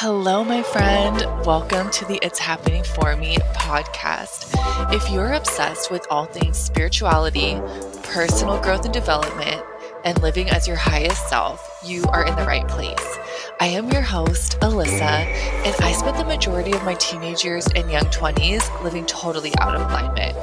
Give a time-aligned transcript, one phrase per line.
[0.00, 1.26] Hello, my friend.
[1.44, 4.54] Welcome to the It's Happening For Me podcast.
[4.94, 7.60] If you're obsessed with all things spirituality,
[8.04, 9.60] personal growth and development,
[10.04, 13.18] and living as your highest self, you are in the right place.
[13.60, 17.90] I am your host, Ellisa, and I spent the majority of my teenage years and
[17.90, 20.36] young 20s living totally out of alignment.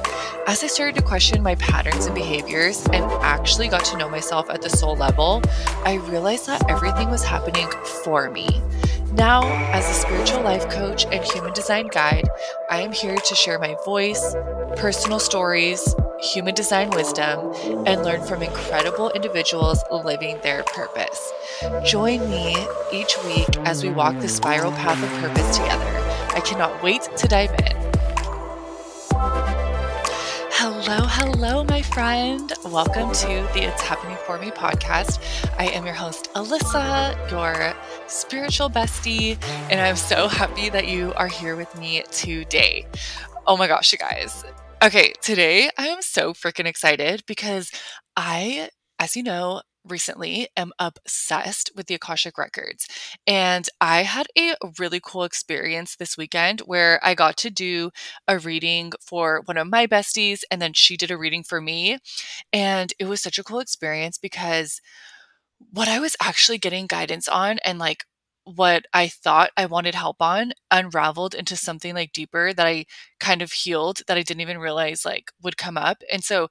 [0.48, 4.50] As I started to question my patterns and behaviors and actually got to know myself
[4.50, 5.42] at the soul level,
[5.86, 7.70] I realized that everything was happening
[8.04, 8.62] for me.
[9.14, 12.28] Now, as a spiritual life coach and human design guide,
[12.70, 14.36] I am here to share my voice,
[14.76, 17.54] personal stories, human design wisdom,
[17.86, 21.32] and learn from incredible individuals living their purpose.
[21.86, 22.56] Join me
[22.92, 25.92] each week as we walk the spiral path of purpose together.
[26.36, 27.86] I cannot wait to dive in.
[30.52, 32.52] Hello, hello, my friend.
[32.66, 35.20] Welcome to the It's Happening For Me podcast.
[35.58, 37.74] I am your host, Ellisa, your
[38.08, 42.86] spiritual bestie, and I'm so happy that you are here with me today.
[43.48, 44.44] Oh my gosh, you guys.
[44.84, 47.72] Okay, today I am so freaking excited because
[48.16, 52.88] I, as you know, recently am obsessed with the Akashic Records.
[53.28, 57.92] And I had a really cool experience this weekend where I got to do
[58.28, 61.98] a reading for one of my besties, and then she did a reading for me.
[62.54, 64.82] And it was such a cool experience because
[65.72, 68.06] what I was actually getting guidance on and like
[68.44, 72.86] what I thought I wanted help on unraveled into something like deeper that I
[73.26, 75.98] kind of healed that I didn't even realize like would come up.
[76.12, 76.48] And so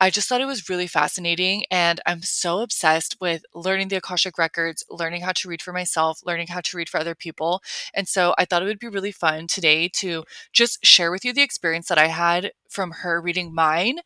[0.00, 1.64] I just thought it was really fascinating.
[1.70, 6.20] And I'm so obsessed with learning the Akashic Records, learning how to read for myself,
[6.24, 7.62] learning how to read for other people.
[7.94, 11.32] And so I thought it would be really fun today to just share with you
[11.32, 13.98] the experience that I had from her reading mine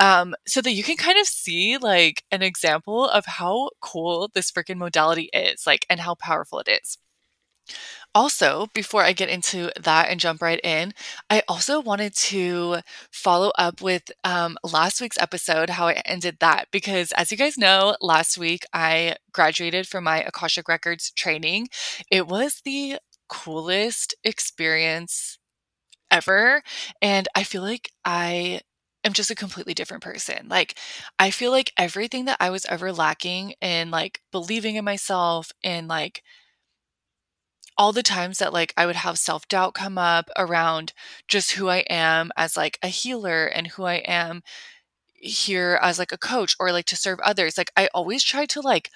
[0.00, 4.50] um, so that you can kind of see like an example of how cool this
[4.50, 6.98] freaking modality is, like, and how powerful it is.
[8.14, 10.92] Also, before I get into that and jump right in,
[11.30, 12.78] I also wanted to
[13.10, 17.56] follow up with um, last week's episode, how I ended that, because as you guys
[17.58, 21.68] know, last week I graduated from my Akashic Records training.
[22.10, 22.98] It was the
[23.28, 25.38] coolest experience
[26.10, 26.62] ever.
[27.00, 28.60] And I feel like I
[29.04, 30.48] am just a completely different person.
[30.48, 30.78] Like,
[31.18, 35.88] I feel like everything that I was ever lacking in, like, believing in myself and,
[35.88, 36.22] like,
[37.78, 40.92] all the times that like I would have self-doubt come up around
[41.28, 44.42] just who I am as like a healer and who I am
[45.14, 47.56] here as like a coach or like to serve others.
[47.56, 48.90] Like I always tried to like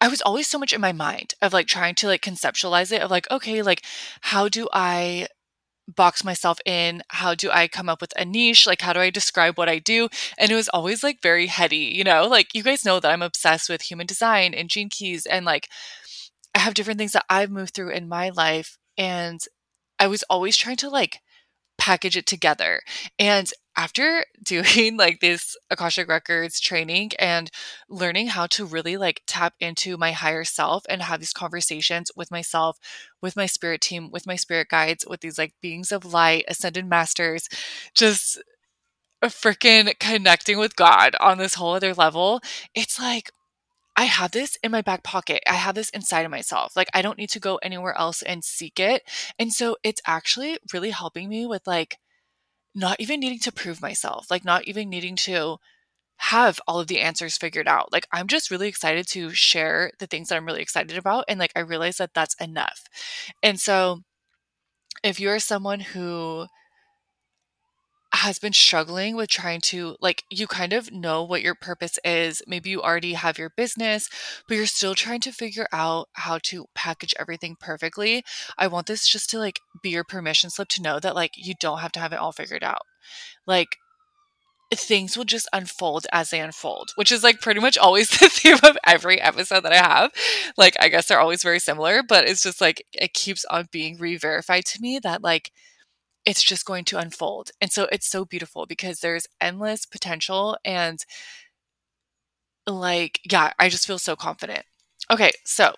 [0.00, 3.02] I was always so much in my mind of like trying to like conceptualize it
[3.02, 3.82] of like okay, like
[4.20, 5.28] how do I
[5.88, 7.02] box myself in?
[7.08, 8.66] How do I come up with a niche?
[8.66, 10.08] Like, how do I describe what I do?
[10.38, 12.26] And it was always like very heady, you know?
[12.26, 15.68] Like, you guys know that I'm obsessed with human design and gene keys, and like,
[16.54, 18.78] I have different things that I've moved through in my life.
[18.96, 19.40] And
[19.98, 21.18] I was always trying to like
[21.78, 22.80] package it together.
[23.18, 27.50] And after doing like this Akashic Records training and
[27.88, 32.30] learning how to really like tap into my higher self and have these conversations with
[32.30, 32.78] myself,
[33.20, 36.86] with my spirit team, with my spirit guides, with these like beings of light, ascended
[36.86, 37.48] masters,
[37.94, 38.40] just
[39.22, 42.40] uh, freaking connecting with God on this whole other level,
[42.74, 43.30] it's like
[43.96, 45.42] I have this in my back pocket.
[45.46, 46.74] I have this inside of myself.
[46.76, 49.02] Like I don't need to go anywhere else and seek it.
[49.38, 51.98] And so it's actually really helping me with like
[52.74, 55.58] not even needing to prove myself, like not even needing to
[56.16, 57.92] have all of the answers figured out.
[57.92, 61.38] Like I'm just really excited to share the things that I'm really excited about and
[61.38, 62.84] like I realize that that's enough.
[63.42, 64.00] And so
[65.02, 66.46] if you're someone who
[68.22, 72.42] has been struggling with trying to like you kind of know what your purpose is
[72.46, 74.08] maybe you already have your business
[74.46, 78.22] but you're still trying to figure out how to package everything perfectly
[78.58, 81.54] i want this just to like be your permission slip to know that like you
[81.60, 82.82] don't have to have it all figured out.
[83.46, 83.76] Like
[84.74, 88.56] things will just unfold as they unfold which is like pretty much always the theme
[88.62, 90.10] of every episode that i have.
[90.56, 93.98] Like i guess they're always very similar but it's just like it keeps on being
[93.98, 95.50] re-verified to me that like
[96.24, 97.50] it's just going to unfold.
[97.60, 101.04] And so it's so beautiful because there's endless potential and
[102.66, 104.64] like yeah, I just feel so confident.
[105.10, 105.74] Okay, so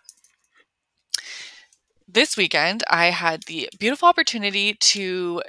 [2.07, 5.43] this weekend I had the beautiful opportunity to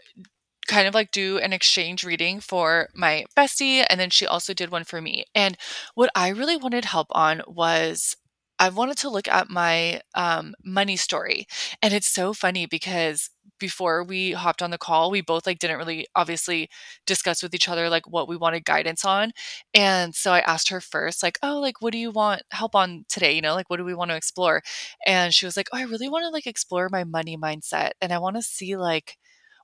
[0.68, 4.71] kind of like do an exchange reading for my bestie and then she also did
[4.71, 5.25] one for me.
[5.36, 5.57] And
[5.95, 8.15] what I really wanted help on was
[8.59, 11.48] I wanted to look at my um, money story.
[11.81, 15.77] And it's so funny because before we hopped on the call, we both like didn't
[15.77, 16.69] really obviously
[17.05, 19.31] discuss with each other like what we wanted guidance on.
[19.73, 23.05] And so I asked her first, like, oh, like, what do you want help on
[23.09, 23.33] today?
[23.33, 24.61] You know, like, what do we want to explore?
[25.05, 27.91] And she was like, oh, I really want to like explore my money mindset.
[28.01, 29.17] And I want to see like,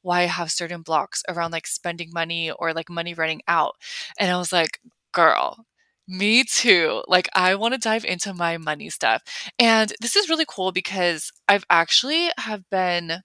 [0.04, 3.76] why I have certain blocks around like spending money or like money running out.
[4.20, 4.80] And I was like,
[5.14, 5.66] girl,
[6.08, 7.04] me too.
[7.08, 9.22] Like, I want to dive into my money stuff.
[9.60, 13.22] And this is really cool because I've actually have been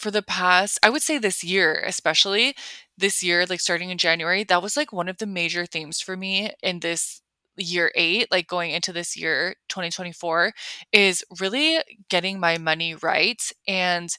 [0.00, 2.54] for the past, I would say this year, especially
[2.96, 6.16] this year, like starting in January, that was like one of the major themes for
[6.16, 7.20] me in this
[7.56, 10.52] year eight, like going into this year, 2024,
[10.92, 13.42] is really getting my money right.
[13.68, 14.10] And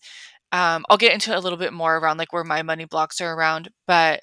[0.51, 3.33] um, I'll get into a little bit more around like where my money blocks are
[3.33, 3.69] around.
[3.87, 4.21] But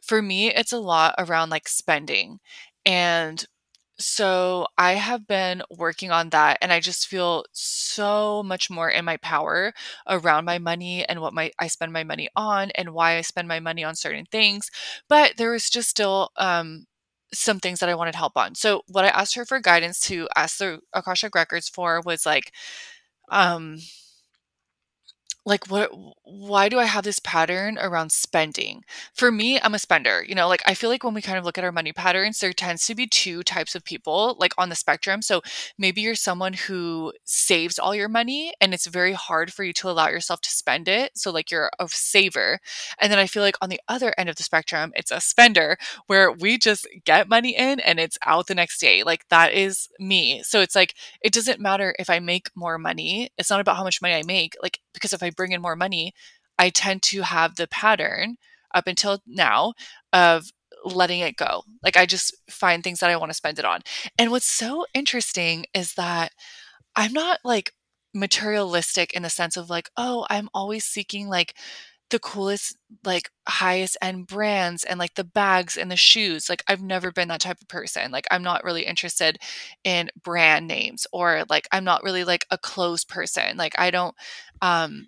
[0.00, 2.38] for me, it's a lot around like spending.
[2.86, 3.44] And
[4.00, 9.04] so I have been working on that and I just feel so much more in
[9.04, 9.72] my power
[10.08, 13.48] around my money and what my I spend my money on and why I spend
[13.48, 14.70] my money on certain things.
[15.08, 16.86] But there is just still um
[17.32, 18.54] some things that I wanted help on.
[18.56, 22.52] So what I asked her for guidance to ask the Akashic Records for was like
[23.30, 23.78] um
[25.46, 25.90] like what
[26.24, 28.82] why do i have this pattern around spending?
[29.14, 31.44] For me i'm a spender you know like i feel like when we kind of
[31.44, 34.68] look at our money patterns there tends to be two types of people like on
[34.68, 35.22] the spectrum.
[35.22, 35.42] So
[35.78, 39.90] maybe you're someone who saves all your money and it's very hard for you to
[39.90, 42.58] allow yourself to spend it so like you're a saver.
[42.98, 45.76] And then i feel like on the other end of the spectrum it's a spender
[46.06, 49.02] where we just get money in and it's out the next day.
[49.02, 50.42] Like that is me.
[50.42, 53.84] So it's like it doesn't matter if i make more money it's not about how
[53.84, 56.12] much money i make like because if I bring in more money,
[56.58, 58.36] I tend to have the pattern
[58.74, 59.74] up until now
[60.12, 60.50] of
[60.84, 61.62] letting it go.
[61.82, 63.80] Like I just find things that I want to spend it on.
[64.18, 66.32] And what's so interesting is that
[66.96, 67.72] I'm not like
[68.14, 71.54] materialistic in the sense of like, oh, I'm always seeking like
[72.10, 76.48] the coolest, like highest end brands and like the bags and the shoes.
[76.48, 78.10] Like I've never been that type of person.
[78.10, 79.38] Like I'm not really interested
[79.84, 83.56] in brand names or like I'm not really like a clothes person.
[83.56, 84.14] Like I don't
[84.62, 85.06] um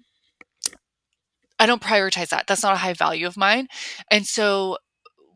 [1.58, 2.46] I don't prioritize that.
[2.46, 3.68] That's not a high value of mine.
[4.10, 4.78] And so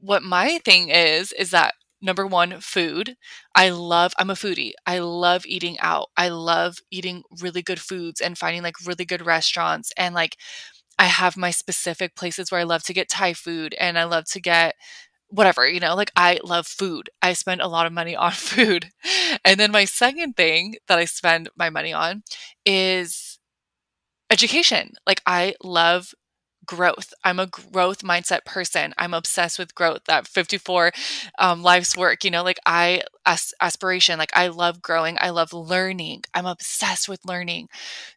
[0.00, 3.16] what my thing is is that number one food
[3.56, 8.20] i love i'm a foodie i love eating out i love eating really good foods
[8.20, 10.36] and finding like really good restaurants and like
[10.98, 14.24] I have my specific places where I love to get Thai food and I love
[14.26, 14.74] to get
[15.28, 17.10] whatever, you know, like I love food.
[17.22, 18.90] I spend a lot of money on food.
[19.44, 22.22] And then my second thing that I spend my money on
[22.64, 23.38] is
[24.30, 24.92] education.
[25.06, 26.14] Like I love
[26.66, 27.14] growth.
[27.24, 28.94] I'm a growth mindset person.
[28.98, 30.02] I'm obsessed with growth.
[30.06, 30.92] That 54
[31.38, 34.18] um, life's work, you know, like I as, aspiration.
[34.18, 35.16] Like I love growing.
[35.20, 36.24] I love learning.
[36.34, 37.68] I'm obsessed with learning.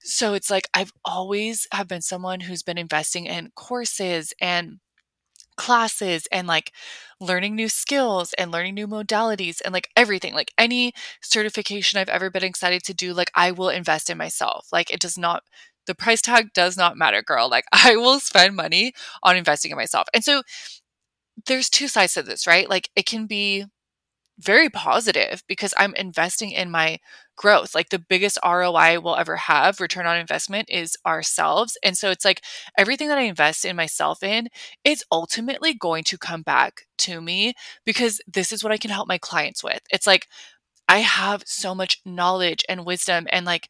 [0.02, 4.80] So it's like I've always have been someone who's been investing in courses and
[5.58, 6.72] classes and like
[7.20, 12.30] learning new skills and learning new modalities and like everything like any certification I've ever
[12.30, 15.44] been excited to do like I will invest in myself like it does not
[15.90, 17.50] the price tag does not matter, girl.
[17.50, 18.94] Like I will spend money
[19.24, 20.08] on investing in myself.
[20.14, 20.44] And so
[21.48, 22.70] there's two sides to this, right?
[22.70, 23.66] Like it can be
[24.38, 27.00] very positive because I'm investing in my
[27.36, 27.74] growth.
[27.74, 31.76] Like the biggest ROI we'll ever have, return on investment, is ourselves.
[31.84, 32.44] And so it's like
[32.78, 34.48] everything that I invest in myself in
[34.84, 37.54] is ultimately going to come back to me
[37.84, 39.82] because this is what I can help my clients with.
[39.90, 40.28] It's like
[40.88, 43.70] I have so much knowledge and wisdom and like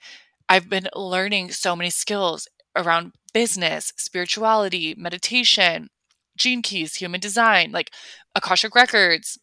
[0.50, 5.90] I've been learning so many skills around business, spirituality, meditation,
[6.38, 7.92] gene keys, human design, like
[8.36, 9.38] Akashic records,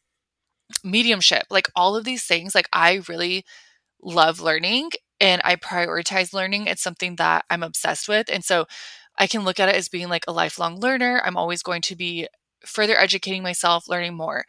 [0.83, 2.55] mediumship, like all of these things.
[2.55, 3.45] Like I really
[4.03, 6.67] love learning and I prioritize learning.
[6.67, 8.29] It's something that I'm obsessed with.
[8.31, 8.67] And so
[9.19, 11.23] I can look at it as being like a lifelong learner.
[11.25, 12.29] I'm always going to be
[12.65, 14.45] further educating myself, learning more.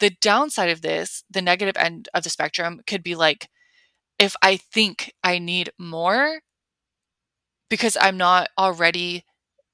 [0.00, 3.48] The downside of this, the negative end of the spectrum, could be like
[4.22, 6.42] if I think I need more
[7.68, 9.24] because I'm not already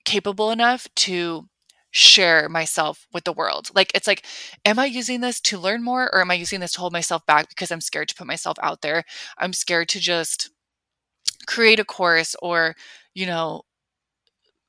[0.06, 1.48] capable enough to
[1.90, 3.68] share myself with the world.
[3.74, 4.24] Like, it's like,
[4.64, 7.26] am I using this to learn more or am I using this to hold myself
[7.26, 9.04] back because I'm scared to put myself out there?
[9.36, 10.50] I'm scared to just
[11.46, 12.74] create a course or,
[13.14, 13.64] you know,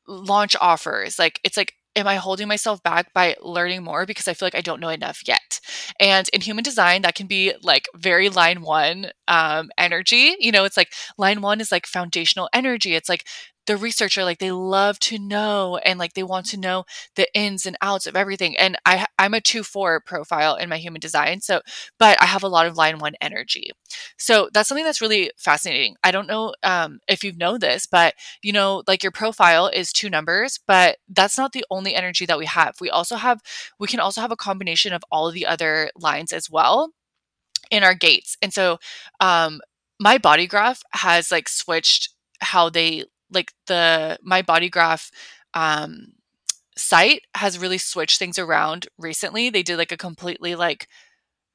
[0.08, 1.18] launch offers.
[1.18, 4.56] Like, it's like, am I holding myself back by learning more because I feel like
[4.56, 5.60] I don't know enough yet?
[6.00, 10.36] And in human design, that can be like very line one um, energy.
[10.40, 12.96] You know, it's like line one is like foundational energy.
[12.96, 13.26] It's like
[13.70, 16.86] the researcher like they love to know and like they want to know
[17.16, 21.00] the ins and outs of everything and i i'm a 2-4 profile in my human
[21.00, 21.62] design so
[22.00, 23.70] but i have a lot of line 1 energy.
[24.18, 25.96] So that's something that's really fascinating.
[26.04, 29.94] I don't know um, if you know this but you know like your profile is
[29.94, 32.74] two numbers but that's not the only energy that we have.
[32.82, 33.40] We also have
[33.80, 36.92] we can also have a combination of all of the other lines as well
[37.70, 38.80] in our gates and so
[39.20, 39.62] um
[40.00, 42.10] my body graph has like switched
[42.42, 45.12] how they like the my body graph
[45.54, 46.14] um
[46.78, 49.50] site has really switched things around recently.
[49.50, 50.88] They did like a completely like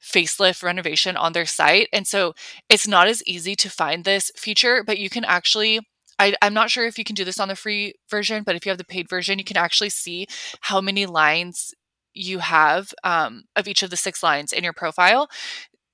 [0.02, 1.88] facelift renovation on their site.
[1.92, 2.34] And so
[2.68, 5.80] it's not as easy to find this feature, but you can actually
[6.18, 8.64] I, am not sure if you can do this on the free version, but if
[8.64, 10.28] you have the paid version, you can actually see
[10.60, 11.74] how many lines
[12.12, 15.28] you have um, of each of the six lines in your profile.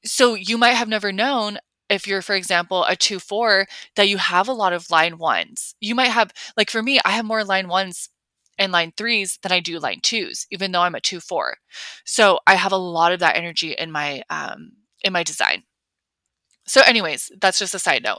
[0.04, 1.58] So you might have never known
[1.90, 3.66] if you're, for example, a 2 4,
[3.96, 5.74] that you have a lot of line ones.
[5.80, 8.08] You might have, like for me, I have more line ones
[8.58, 11.56] and line threes than I do line twos, even though I'm a 2 4.
[12.04, 15.64] So I have a lot of that energy in my, um, in my design.
[16.66, 18.18] So, anyways, that's just a side note.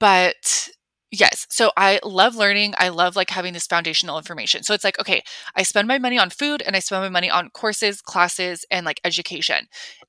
[0.00, 0.68] But
[1.12, 2.74] yes, so I love learning.
[2.78, 4.62] I love like having this foundational information.
[4.64, 5.22] So it's like, okay,
[5.54, 8.84] I spend my money on food and I spend my money on courses, classes, and
[8.84, 9.66] like education.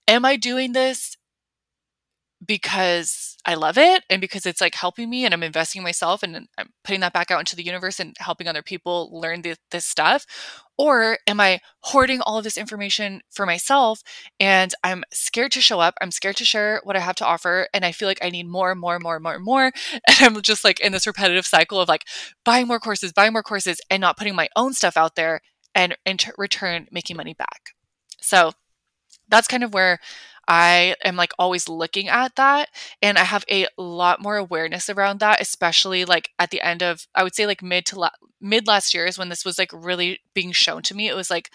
[0.07, 1.15] Am I doing this
[2.46, 6.24] because I love it and because it's like helping me and I'm investing in myself
[6.24, 9.58] and I'm putting that back out into the universe and helping other people learn this,
[9.72, 10.25] this stuff?
[10.77, 14.01] Or am I hoarding all of this information for myself
[14.39, 15.94] and I'm scared to show up?
[16.01, 18.48] I'm scared to share what I have to offer and I feel like I need
[18.48, 19.72] more, and more, and more, and more, and more.
[20.08, 22.06] And I'm just like in this repetitive cycle of like
[22.44, 25.42] buying more courses, buying more courses, and not putting my own stuff out there
[25.74, 27.72] and in return making money back.
[28.22, 28.54] So
[29.27, 30.00] that's kind of where
[30.47, 32.69] I am like always looking at that
[33.01, 37.07] and I have a lot more awareness around that especially like at the end of
[37.15, 38.09] I would say like mid to la-
[38.41, 41.29] mid last year is when this was like really being shown to me it was
[41.29, 41.51] like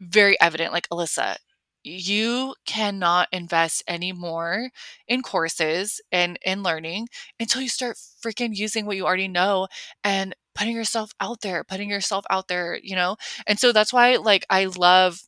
[0.00, 1.36] very evident like Ellisa
[1.84, 4.70] you cannot invest any more
[5.06, 9.68] in courses and in learning until you start freaking using what you already know
[10.02, 13.16] and putting yourself out there putting yourself out there you know?
[13.46, 15.20] And so that's why like I love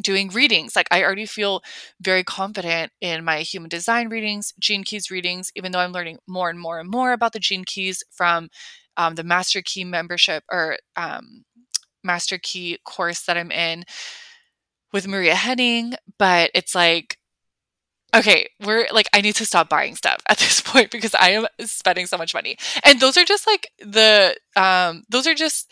[0.00, 0.76] doing readings.
[0.76, 1.62] Like I already feel
[2.00, 6.50] very confident in my human design readings, Gene Keys readings, even though I'm learning more
[6.50, 8.48] and more and more about the Gene Keys from
[8.96, 11.44] um, the Master Key membership or um,
[12.04, 13.84] Master Key course that I'm in
[14.92, 15.94] with Maria Henning.
[16.18, 17.18] But it's like,
[18.14, 21.46] okay, we're like, I need to stop buying stuff at this point because I am
[21.60, 22.56] spending so much money.
[22.84, 25.70] And those are just like the, um, those are just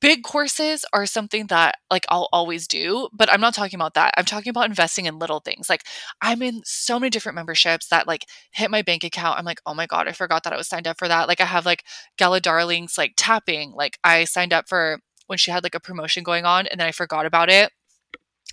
[0.00, 4.12] big courses are something that like I'll always do, but I'm not talking about that.
[4.16, 5.68] I'm talking about investing in little things.
[5.68, 5.84] Like
[6.20, 9.38] I'm in so many different memberships that like hit my bank account.
[9.38, 11.28] I'm like, oh my God, I forgot that I was signed up for that.
[11.28, 11.84] Like I have like
[12.18, 13.72] Gala Darling's like tapping.
[13.72, 16.88] Like I signed up for when she had like a promotion going on and then
[16.88, 17.70] I forgot about it.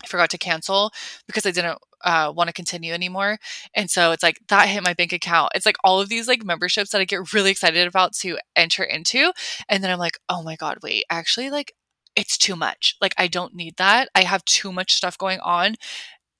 [0.05, 0.91] I forgot to cancel
[1.27, 3.39] because I didn't uh, want to continue anymore.
[3.75, 5.51] And so it's like that hit my bank account.
[5.55, 8.83] It's like all of these like memberships that I get really excited about to enter
[8.83, 9.33] into.
[9.67, 11.73] And then I'm like, oh my God, wait, actually, like
[12.15, 12.95] it's too much.
[13.01, 14.09] Like I don't need that.
[14.15, 15.75] I have too much stuff going on.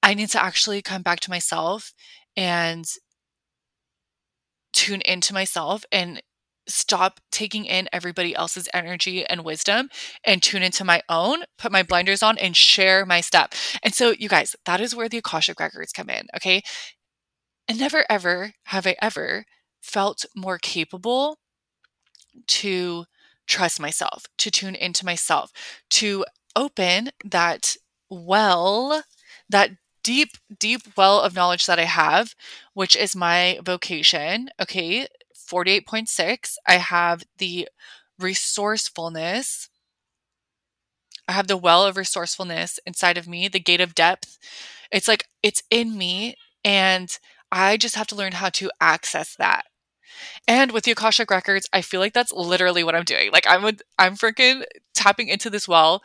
[0.04, 1.94] I need to actually come back to myself
[2.38, 2.86] and
[4.74, 6.22] tune into myself and
[6.68, 9.90] stop taking in everybody else's energy and wisdom
[10.24, 13.78] and tune into my own, put my blinders on, and share my stuff.
[13.84, 16.28] And so, you guys, that is where the Akashic records come in.
[16.36, 16.62] Okay.
[17.68, 19.46] And never ever have I ever
[19.82, 21.38] felt more capable
[22.48, 23.06] to
[23.48, 25.52] trust myself, to tune into myself,
[25.92, 27.76] to open that
[28.10, 29.04] well,
[29.50, 29.72] that
[30.04, 30.30] deep,
[30.60, 32.36] deep well of knowledge that I have,
[32.74, 34.50] which is my vocation.
[34.62, 35.08] Okay.
[35.46, 37.68] 48.6, I have the
[38.20, 39.70] resourcefulness.
[41.28, 44.38] I have the well of resourcefulness inside of me, the gate of depth.
[44.92, 47.18] It's like it's in me, and
[47.52, 49.66] I just have to learn how to access that.
[50.48, 53.32] And with the Akashic records, I feel like that's literally what I'm doing.
[53.32, 56.04] Like I'm a, I'm freaking tapping into this well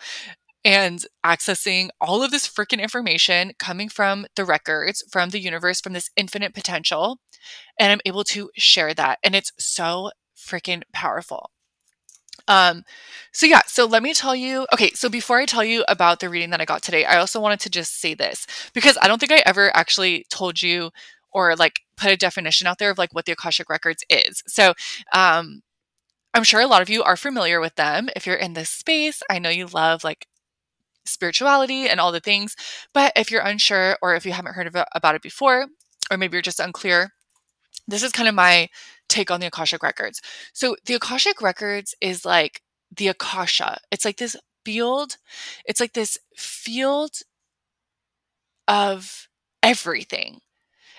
[0.65, 5.95] and accessing all of this freaking information coming from the records, from the universe, from
[5.95, 7.19] this infinite potential
[7.79, 9.19] and I'm able to share that.
[9.23, 11.51] And it's so freaking powerful.
[12.49, 12.85] Um,
[13.33, 14.67] so yeah, so let me tell you.
[14.73, 17.41] Okay, so before I tell you about the reading that I got today, I also
[17.41, 20.91] wanted to just say this because I don't think I ever actually told you
[21.33, 24.43] or like put a definition out there of like what the Akashic Records is.
[24.47, 24.75] So,
[25.13, 25.63] um,
[26.35, 28.09] I'm sure a lot of you are familiar with them.
[28.17, 30.27] If you're in this space, I know you love like
[31.05, 32.55] spirituality and all the things.
[32.93, 35.67] But if you're unsure or if you haven't heard it, about it before,
[36.11, 37.13] or maybe you're just unclear,
[37.89, 38.69] this is kind of my
[39.09, 40.21] take on the Akashic Records.
[40.53, 42.63] So the Akashic Records is like
[42.95, 43.79] the Akasha.
[43.91, 45.17] It's like this field.
[45.65, 47.17] It's like this field
[48.69, 49.29] of
[49.63, 50.41] everything.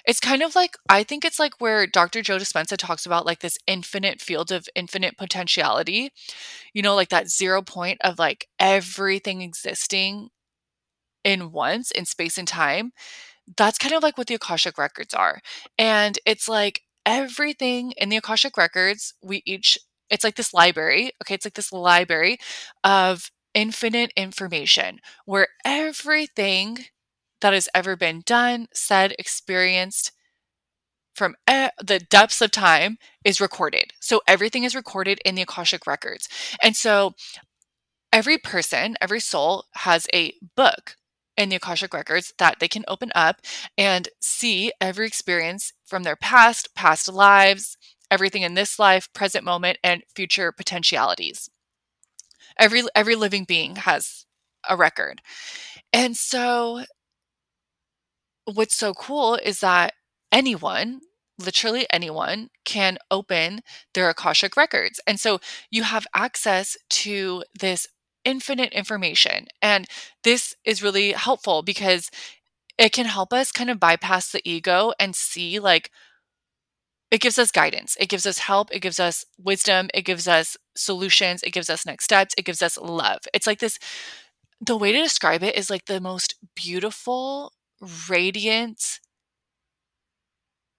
[0.06, 2.22] It's kind of like I think it's like where Dr.
[2.22, 6.12] Joe Dispenza talks about like this infinite field of infinite potentiality.
[6.74, 10.30] You know, like that zero point of like everything existing
[11.24, 12.92] in once in space and time.
[13.58, 15.42] That's kind of like what the Akashic records are.
[15.78, 19.78] And it's like everything in the Akashic records, we each
[20.10, 21.12] it's like this library.
[21.24, 22.40] Okay, it's like this library
[22.84, 26.80] of infinite information where everything
[27.42, 30.12] that has ever been done, said, experienced
[31.14, 33.94] from the depths of time is recorded.
[34.00, 36.30] So everything is recorded in the Akashic records.
[36.62, 37.14] And so
[38.14, 40.96] every person, every soul has a book
[41.38, 43.42] in the Akashic records that they can open up
[43.78, 47.78] and see every experience from their past, past lives,
[48.10, 51.50] everything in this life, present moment, and future potentialities.
[52.60, 54.26] Every every living being has
[54.70, 55.22] a record.
[55.94, 56.84] And so
[58.46, 59.94] what's so cool is that
[60.32, 61.02] anyone,
[61.40, 63.62] literally anyone, can open
[63.94, 65.00] their Akashic records.
[65.08, 67.88] And so you have access to this
[68.24, 69.48] infinite information.
[69.62, 69.88] And
[70.24, 72.10] this is really helpful because
[72.78, 75.92] it can help us kind of bypass the ego and see like
[77.12, 77.98] it gives us guidance.
[78.00, 78.74] It gives us help.
[78.74, 79.90] It gives us wisdom.
[79.94, 81.44] It gives us solutions.
[81.44, 82.34] It gives us next steps.
[82.38, 83.20] It gives us love.
[83.34, 83.78] It's like this
[84.64, 87.52] the way to describe it is like the most beautiful
[88.10, 89.00] radiant,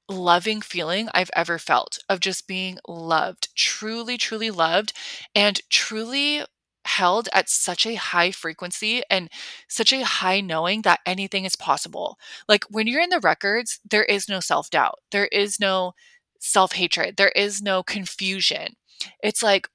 [0.08, 4.92] loving feeling I've ever felt of just being loved, truly, truly loved,
[5.34, 6.44] and truly
[6.84, 9.30] held at such a high frequency and
[9.68, 12.18] such a high knowing that anything is possible.
[12.48, 15.92] Like when you're in the records, there is no self doubt, there is no
[16.40, 18.74] self hatred, there is no confusion.
[19.22, 19.68] It's like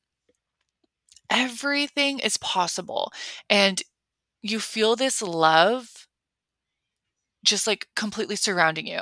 [1.30, 3.12] everything is possible.
[3.50, 3.82] And
[4.42, 6.07] you feel this love
[7.48, 9.02] just like completely surrounding you.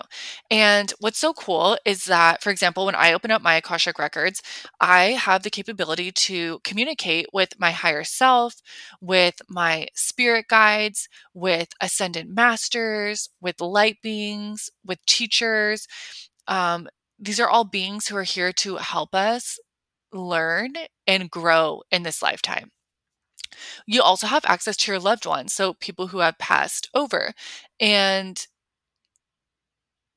[0.51, 4.41] And what's so cool is that, for example, when I open up my Akashic records,
[4.79, 8.55] I have the capability to communicate with my higher self,
[9.01, 15.87] with my spirit guides, with ascendant masters, with light beings, with teachers.
[16.47, 16.87] Um,
[17.19, 19.59] these are all beings who are here to help us
[20.13, 20.73] learn
[21.07, 22.71] and grow in this lifetime.
[23.87, 27.33] You also have access to your loved ones, so people who have passed over.
[27.79, 28.45] And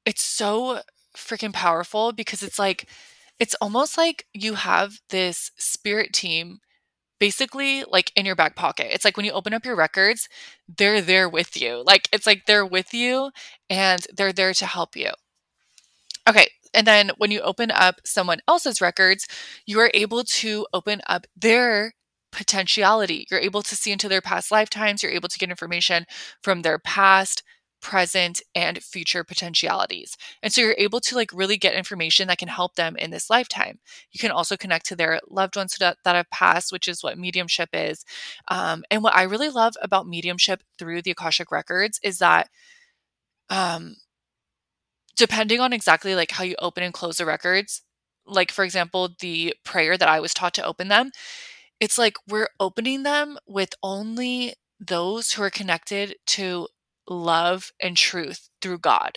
[0.04, 0.80] it's so
[1.16, 2.88] freaking powerful because it's like,
[3.38, 6.58] it's almost like you have this spirit team
[7.20, 8.88] basically like in your back pocket.
[8.92, 10.28] It's like when you open up your records,
[10.68, 11.82] they're there with you.
[11.86, 13.30] Like it's like they're with you
[13.70, 15.10] and they're there to help you.
[16.28, 19.26] Okay, and then when you open up someone else's records,
[19.66, 21.94] you are able to open up their
[22.32, 23.26] potentiality.
[23.30, 26.06] You're able to see into their past lifetimes, you're able to get information
[26.42, 27.42] from their past,
[27.80, 30.16] present, and future potentialities.
[30.42, 33.30] And so you're able to like really get information that can help them in this
[33.30, 33.78] lifetime.
[34.10, 37.18] You can also connect to their loved ones that, that have passed, which is what
[37.18, 38.04] mediumship is.
[38.48, 42.48] Um, and what I really love about mediumship through the Akashic Records is that
[43.50, 43.96] um,
[45.16, 47.82] depending on exactly like how you open and close the records,
[48.26, 51.10] like for example, the prayer that I was taught to open them,
[51.80, 56.68] it's like we're opening them with only those who are connected to
[57.08, 59.12] love and truth through God.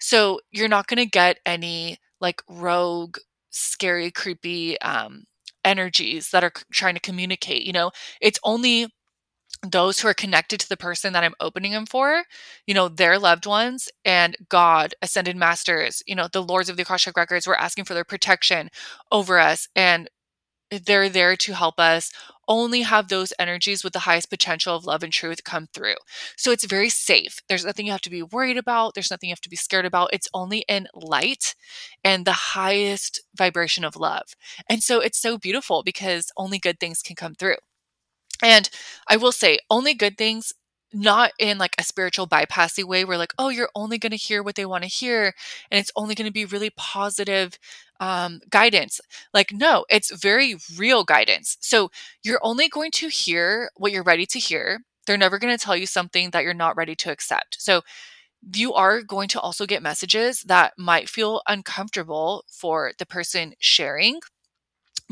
[0.00, 3.18] So you're not going to get any like rogue,
[3.50, 5.24] scary, creepy um,
[5.64, 7.64] energies that are c- trying to communicate.
[7.64, 8.88] You know, it's only
[9.66, 12.24] those who are connected to the person that I'm opening them for,
[12.66, 16.82] you know, their loved ones and God, ascended masters, you know, the lords of the
[16.82, 18.68] Akashic records, we're asking for their protection
[19.10, 20.10] over us and
[20.74, 22.10] Eh, they're there to help us
[22.46, 25.94] only have those energies with the highest potential of love and truth come through.
[26.36, 27.40] So it's very safe.
[27.48, 28.94] There's nothing you have to be worried about.
[28.94, 30.10] There's nothing you have to be scared about.
[30.12, 31.54] It's only in light
[32.02, 34.34] and the highest vibration of love.
[34.68, 37.56] And so it's so beautiful because only good things can come through.
[38.42, 38.68] And
[39.08, 40.52] I will say, only good things
[40.92, 44.44] not in like a spiritual bypassy way where like oh you're only going to hear
[44.44, 45.34] what they want to hear
[45.70, 47.58] and it's only going to be really positive
[48.04, 49.00] um, guidance.
[49.32, 51.56] Like no it's very real guidance.
[51.60, 51.90] So
[52.22, 54.80] you're only going to hear what you're ready to hear.
[55.06, 57.56] They're never going to tell you something that you're not ready to accept.
[57.60, 57.82] So
[58.54, 64.20] you are going to also get messages that might feel uncomfortable for the person sharing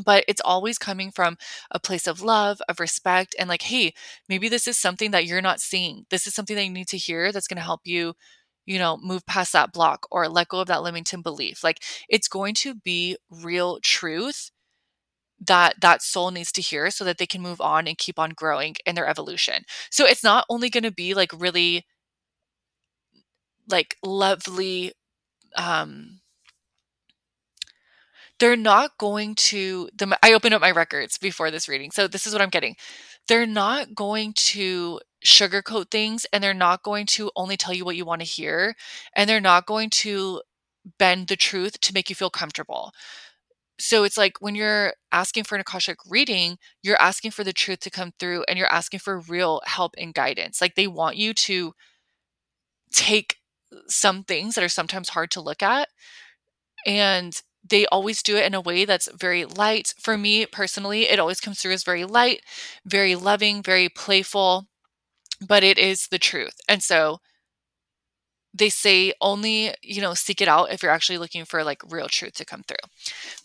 [0.05, 1.37] but it's always coming from
[1.71, 3.93] a place of love, of respect, and like, hey,
[4.29, 6.07] maybe this is something that you're not seeing.
[6.11, 8.15] This is something that you need to hear that's going to help you
[8.66, 11.64] you know, move past that block or let go of that limiting belief.
[11.64, 14.51] Like it's going to be real truth
[15.40, 18.31] that that soul needs to hear so that they can move on and keep on
[18.31, 19.64] growing in their evolution.
[19.90, 21.85] So it's not only going to be like really
[23.68, 24.92] like lovely
[25.57, 26.20] um
[28.38, 31.90] they're not going to the I opened up my records before this reading.
[31.90, 32.77] So this is what I'm getting.
[33.29, 37.97] They're not going to sugarcoat things and they're not going to only tell you what
[37.97, 38.75] you want to hear
[39.15, 40.43] and they're not going to
[40.99, 42.93] bend the truth to make you feel comfortable.
[43.79, 47.81] So it's like when you're asking for an Akashic reading, you're asking for the truth
[47.81, 50.61] to come through and you're asking for real help and guidance.
[50.61, 51.75] Like they want you to
[52.93, 53.37] take
[53.89, 55.89] some things that are sometimes hard to look at
[56.87, 59.94] and they always do it in a way that's very light.
[59.98, 62.42] For me personally, it always comes through as very light,
[62.85, 64.66] very loving, very playful,
[65.46, 66.57] but it is the truth.
[66.68, 67.20] And so
[68.55, 72.09] they say only, you know, seek it out if you're actually looking for like real
[72.09, 72.77] truth to come through.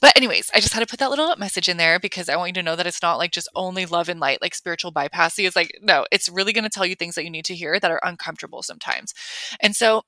[0.02, 2.50] But, anyways, I just had to put that little message in there because I want
[2.50, 5.48] you to know that it's not like just only love and light, like spiritual bypassing.
[5.48, 7.80] It's like, no, it's really going to tell you things that you need to hear
[7.80, 9.14] that are uncomfortable sometimes.
[9.62, 10.02] And so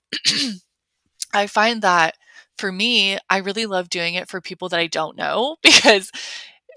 [1.34, 2.16] I find that
[2.60, 6.12] for me, I really love doing it for people that I don't know because,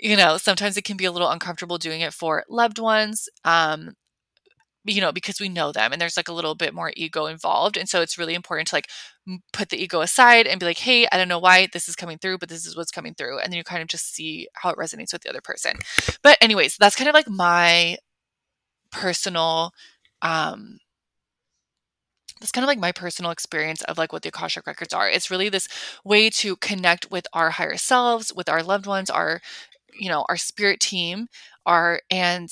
[0.01, 3.29] you know, sometimes it can be a little uncomfortable doing it for loved ones.
[3.45, 3.93] Um,
[4.85, 7.77] you know, because we know them and there's like a little bit more ego involved.
[7.77, 8.89] And so it's really important to like
[9.53, 12.19] put the ego aside and be like, hey, I don't know why this is coming
[12.19, 13.39] through, but this is what's coming through.
[13.39, 15.77] And then you kind of just see how it resonates with the other person.
[16.23, 17.97] But, anyways, that's kind of like my
[18.91, 19.73] personal
[20.23, 20.79] um
[22.43, 25.09] that's kind of like my personal experience of like what the Akashic records are.
[25.09, 25.69] It's really this
[26.05, 29.41] way to connect with our higher selves, with our loved ones, our
[29.99, 31.29] you know, our spirit team,
[31.67, 32.51] our and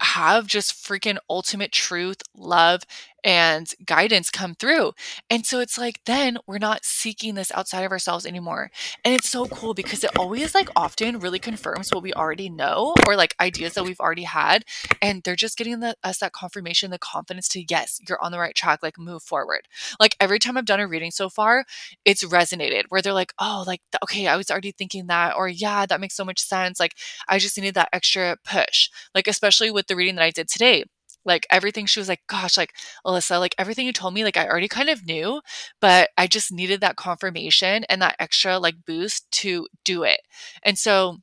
[0.00, 2.82] have just freaking ultimate truth, love,
[3.24, 4.92] and guidance come through.
[5.28, 8.70] And so it's like, then we're not seeking this outside of ourselves anymore.
[9.04, 12.94] And it's so cool because it always, like, often really confirms what we already know
[13.06, 14.64] or like ideas that we've already had.
[15.02, 18.38] And they're just getting the, us that confirmation, the confidence to, yes, you're on the
[18.38, 19.68] right track, like, move forward.
[20.00, 21.64] Like, every time I've done a reading so far,
[22.04, 25.86] it's resonated where they're like, oh, like, okay, I was already thinking that, or yeah,
[25.86, 26.78] that makes so much sense.
[26.78, 26.94] Like,
[27.28, 28.90] I just needed that extra push.
[29.14, 30.84] Like, especially with the reading that I did today
[31.24, 32.72] like everything she was like gosh like
[33.06, 35.40] ellisa like everything you told me like i already kind of knew
[35.80, 40.20] but i just needed that confirmation and that extra like boost to do it.
[40.62, 41.18] And so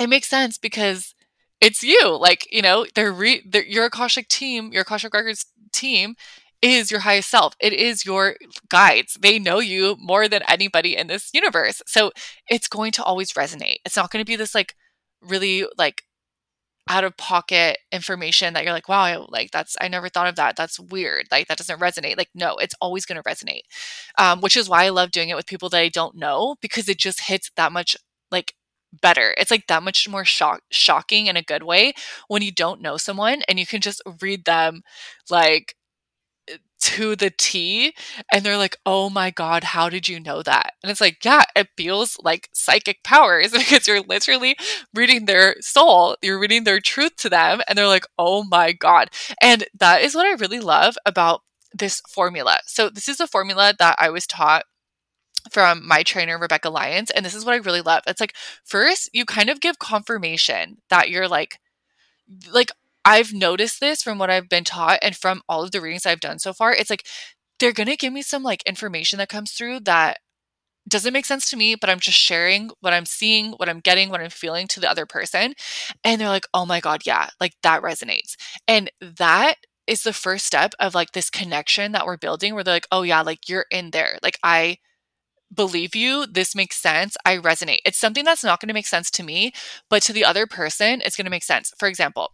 [0.00, 1.14] it makes sense because
[1.60, 6.14] it's you like you know they're, re- they're your akashic team your akashic records team
[6.62, 7.54] is your highest self.
[7.60, 8.36] It is your
[8.70, 9.18] guides.
[9.20, 11.82] They know you more than anybody in this universe.
[11.86, 12.10] So
[12.48, 13.76] it's going to always resonate.
[13.84, 14.74] It's not going to be this like
[15.20, 16.04] really like
[16.88, 20.36] out of pocket information that you're like, wow, I, like that's I never thought of
[20.36, 20.56] that.
[20.56, 21.26] That's weird.
[21.30, 22.18] Like that doesn't resonate.
[22.18, 23.62] Like no, it's always going to resonate.
[24.18, 26.88] Um, which is why I love doing it with people that I don't know because
[26.88, 27.96] it just hits that much
[28.30, 28.54] like
[29.02, 29.34] better.
[29.38, 31.94] It's like that much more shock shocking in a good way
[32.28, 34.82] when you don't know someone and you can just read them
[35.30, 35.74] like
[36.84, 37.94] to the T.
[38.30, 40.74] And they're like, oh my God, how did you know that?
[40.82, 44.56] And it's like, yeah, it feels like psychic powers because you're literally
[44.92, 47.62] reading their soul, you're reading their truth to them.
[47.66, 49.08] And they're like, oh my God.
[49.40, 51.40] And that is what I really love about
[51.72, 52.58] this formula.
[52.66, 54.64] So, this is a formula that I was taught
[55.50, 58.02] from my trainer Rebecca Lyons and this is what I really love.
[58.06, 61.58] It's like first you kind of give confirmation that you're like
[62.50, 62.70] like
[63.04, 66.20] I've noticed this from what I've been taught and from all of the readings I've
[66.20, 66.72] done so far.
[66.72, 67.06] It's like
[67.58, 70.18] they're going to give me some like information that comes through that
[70.88, 74.10] doesn't make sense to me, but I'm just sharing what I'm seeing, what I'm getting,
[74.10, 75.54] what I'm feeling to the other person.
[76.02, 78.36] And they're like, oh my God, yeah, like that resonates.
[78.68, 82.74] And that is the first step of like this connection that we're building where they're
[82.74, 84.18] like, oh yeah, like you're in there.
[84.22, 84.78] Like I
[85.54, 86.26] believe you.
[86.26, 87.16] This makes sense.
[87.24, 87.78] I resonate.
[87.84, 89.52] It's something that's not going to make sense to me,
[89.88, 91.72] but to the other person, it's going to make sense.
[91.78, 92.30] For example,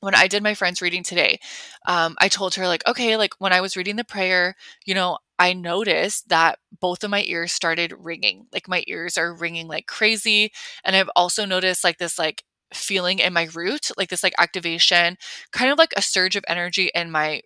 [0.00, 1.38] when I did my friend's reading today,
[1.86, 5.18] um, I told her, like, okay, like when I was reading the prayer, you know,
[5.38, 8.46] I noticed that both of my ears started ringing.
[8.52, 10.52] Like my ears are ringing like crazy.
[10.84, 15.16] And I've also noticed like this, like, feeling in my root, like this, like, activation,
[15.52, 17.42] kind of like a surge of energy in my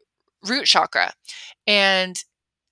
[0.47, 1.13] root chakra.
[1.67, 2.23] And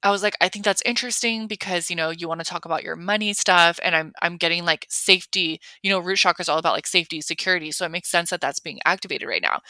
[0.03, 2.83] I was like, I think that's interesting because, you know, you want to talk about
[2.83, 6.59] your money stuff and I'm I'm getting like safety, you know, root chakra is all
[6.59, 7.71] about like safety, security.
[7.73, 9.61] So it makes sense that that's being activated right now.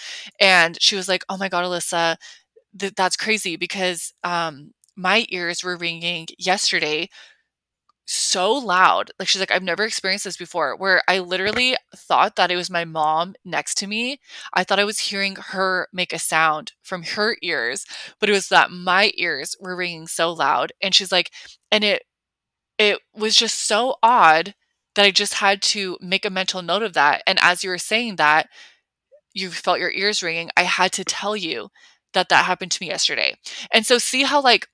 [0.40, 2.16] And she was like, "Oh my god, Ellisa,
[2.78, 7.08] th- that's crazy because um my ears were ringing yesterday
[8.04, 9.10] so loud.
[9.18, 12.70] Like she's like, I've never experienced this before, where I literally thought that it was
[12.70, 14.20] my mom next to me.
[14.52, 17.86] I thought I was hearing her make a sound from her ears,
[18.18, 20.72] but it was that my ears were ringing so loud.
[20.82, 21.30] And she's like,
[21.70, 22.02] and it
[22.78, 24.54] it was just so odd
[24.94, 27.22] that I just had to make a mental note of that.
[27.26, 28.48] And as you were saying that,
[29.34, 31.70] you felt your ears ringing, I had to tell you
[32.12, 33.36] that that happened to me yesterday.
[33.72, 34.68] And so see how like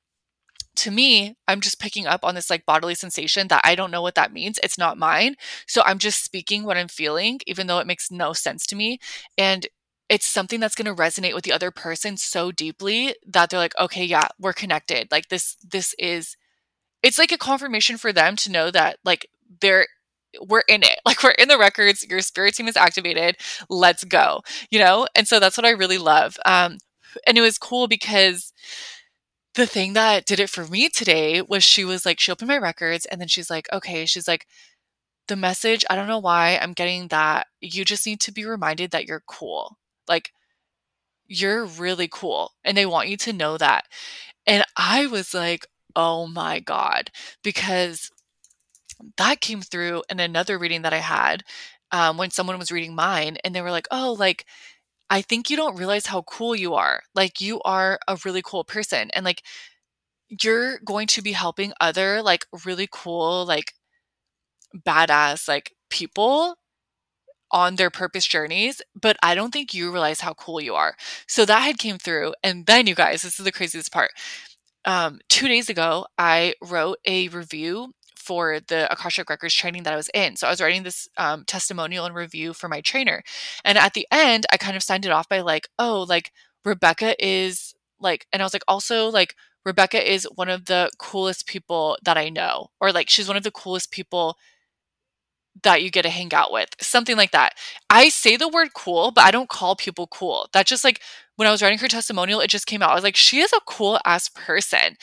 [0.78, 4.02] to me, I'm just picking up on this like bodily sensation that I don't know
[4.02, 4.58] what that means.
[4.62, 5.34] It's not mine.
[5.66, 8.98] So I'm just speaking what I'm feeling, even though it makes no sense to me.
[9.36, 9.66] And
[10.08, 13.78] it's something that's going to resonate with the other person so deeply that they're like,
[13.78, 15.08] okay, yeah, we're connected.
[15.10, 16.36] Like this, this is,
[17.02, 19.26] it's like a confirmation for them to know that like
[19.60, 19.86] they're,
[20.40, 21.00] we're in it.
[21.04, 22.06] Like we're in the records.
[22.08, 23.36] Your spirit team is activated.
[23.68, 24.42] Let's go.
[24.70, 25.06] You know?
[25.14, 26.36] And so that's what I really love.
[26.46, 26.78] Um,
[27.26, 28.52] and it was cool because
[29.58, 32.56] the thing that did it for me today was she was like, she opened my
[32.56, 34.46] records and then she's like, okay, she's like,
[35.26, 37.48] the message, I don't know why I'm getting that.
[37.60, 39.76] You just need to be reminded that you're cool.
[40.06, 40.32] Like,
[41.26, 42.52] you're really cool.
[42.64, 43.86] And they want you to know that.
[44.46, 45.66] And I was like,
[45.96, 47.10] oh my God,
[47.42, 48.10] because
[49.16, 51.42] that came through in another reading that I had
[51.90, 53.38] um, when someone was reading mine.
[53.42, 54.46] And they were like, oh, like,
[55.10, 57.02] I think you don't realize how cool you are.
[57.14, 59.42] Like you are a really cool person and like
[60.28, 63.74] you're going to be helping other like really cool like
[64.86, 66.56] badass like people
[67.52, 70.96] on their purpose journeys, but I don't think you realize how cool you are.
[71.28, 74.10] So that had came through and then you guys, this is the craziest part.
[74.86, 77.94] Um 2 days ago, I wrote a review
[78.28, 80.36] for the Akashic Records training that I was in.
[80.36, 83.22] So I was writing this um, testimonial and review for my trainer.
[83.64, 86.30] And at the end, I kind of signed it off by like, oh, like
[86.62, 91.46] Rebecca is like, and I was like, also like, Rebecca is one of the coolest
[91.46, 94.36] people that I know, or like, she's one of the coolest people
[95.62, 97.54] that you get to hang out with, something like that.
[97.90, 100.48] I say the word cool, but I don't call people cool.
[100.52, 101.00] That just like
[101.36, 102.90] when I was writing her testimonial, it just came out.
[102.90, 104.96] I was like, she is a cool ass person.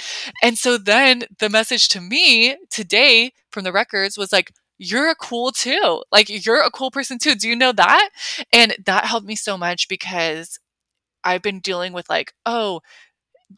[0.43, 5.15] And so then the message to me today from the records was like, you're a
[5.15, 6.03] cool too.
[6.11, 7.35] Like you're a cool person too.
[7.35, 8.09] Do you know that?
[8.51, 10.59] And that helped me so much because
[11.23, 12.81] I've been dealing with like, oh,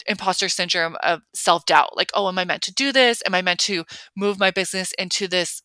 [0.05, 1.97] imposter syndrome of self doubt.
[1.97, 3.23] Like, oh, am I meant to do this?
[3.25, 5.63] Am I meant to move my business into this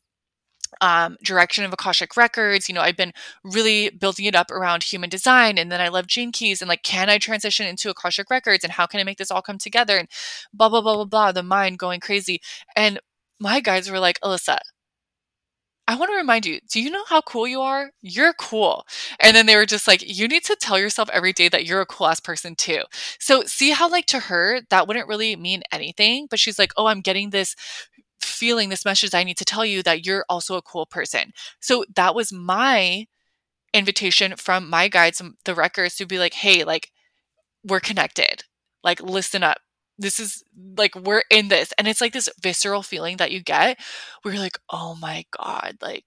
[0.81, 2.69] um, direction of Akashic Records.
[2.69, 3.13] You know, I've been
[3.45, 6.83] really building it up around human design, and then I love Gene Keys, and like,
[6.83, 9.97] can I transition into Akashic Records, and how can I make this all come together,
[9.99, 10.09] and
[10.53, 11.33] blah blah blah blah blah.
[11.33, 12.41] The mind going crazy,
[12.77, 13.01] and
[13.41, 14.59] my guides were like, Ellisa.
[15.89, 17.91] I want to remind you, do you know how cool you are?
[18.03, 18.87] You're cool.
[19.19, 21.81] And then they were just like, you need to tell yourself every day that you're
[21.81, 22.83] a cool ass person too.
[23.19, 26.29] So, see how, like, to her, that wouldn't really mean anything.
[26.31, 27.57] But she's like, oh, I'm getting this
[28.25, 31.33] feeling this message I need to tell you that you're also a cool person.
[31.61, 33.07] So that was my
[33.75, 36.91] invitation from my guides, the records, to be like, hey, like,
[37.65, 38.45] we're connected.
[38.85, 39.59] Like, listen up.
[39.99, 40.43] This is
[40.77, 41.73] like, we're in this.
[41.79, 43.79] And it's like this visceral feeling that you get
[44.25, 46.07] you're like, oh my God, like,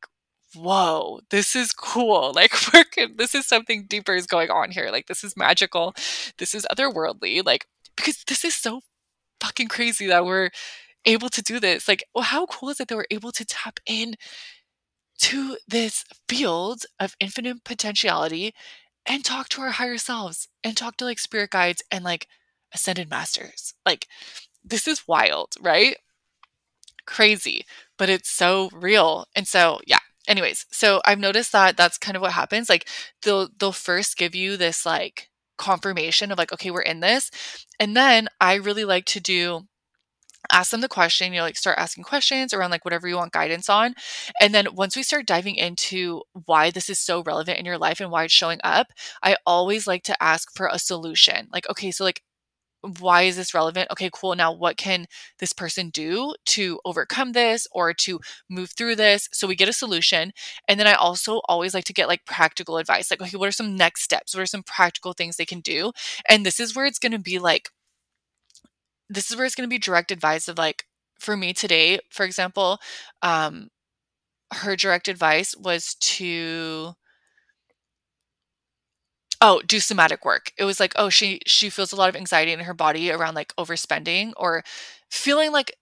[0.56, 2.34] whoa, this is cool.
[2.36, 4.90] Like, we're, this is something deeper is going on here.
[4.92, 5.94] Like, this is magical.
[6.38, 7.46] This is otherworldly.
[7.46, 8.82] Like, because this is so
[9.40, 10.50] fucking crazy that we're
[11.06, 11.88] able to do this.
[11.88, 14.16] Like, well, how cool is it they we're able to tap in
[15.20, 18.54] to this field of infinite potentiality
[19.06, 22.28] and talk to our higher selves and talk to like spirit guides and like
[22.74, 23.74] ascended masters.
[23.86, 24.08] Like,
[24.64, 25.98] this is wild, right?
[27.06, 27.66] Crazy,
[27.98, 29.26] but it's so real.
[29.36, 30.00] And so, yeah.
[30.28, 32.68] Anyways, so I've noticed that that's kind of what happens.
[32.68, 32.88] Like,
[33.22, 37.30] they'll they'll first give you this like confirmation of like, okay, we're in this,
[37.80, 39.68] and then I really like to do
[40.52, 43.32] ask them the question you know like start asking questions around like whatever you want
[43.32, 43.94] guidance on
[44.42, 48.00] and then once we start diving into why this is so relevant in your life
[48.00, 48.88] and why it's showing up
[49.24, 52.22] i always like to ask for a solution like okay so like
[53.00, 53.90] why is this relevant?
[53.92, 54.36] Okay, cool.
[54.36, 55.08] Now, what can
[55.40, 59.28] this person do to overcome this or to move through this?
[59.32, 60.32] So we get a solution.
[60.68, 63.52] And then I also always like to get like practical advice like, okay, what are
[63.52, 64.36] some next steps?
[64.36, 65.92] What are some practical things they can do?
[66.30, 67.70] And this is where it's going to be like,
[69.10, 70.86] this is where it's going to be direct advice of like
[71.20, 72.80] for me today for example
[73.22, 73.70] um
[74.54, 76.94] her direct advice was to
[79.42, 80.52] oh do somatic work.
[80.58, 83.36] It was like oh she she feels a lot of anxiety in her body around
[83.36, 84.64] like overspending or
[85.10, 85.76] feeling like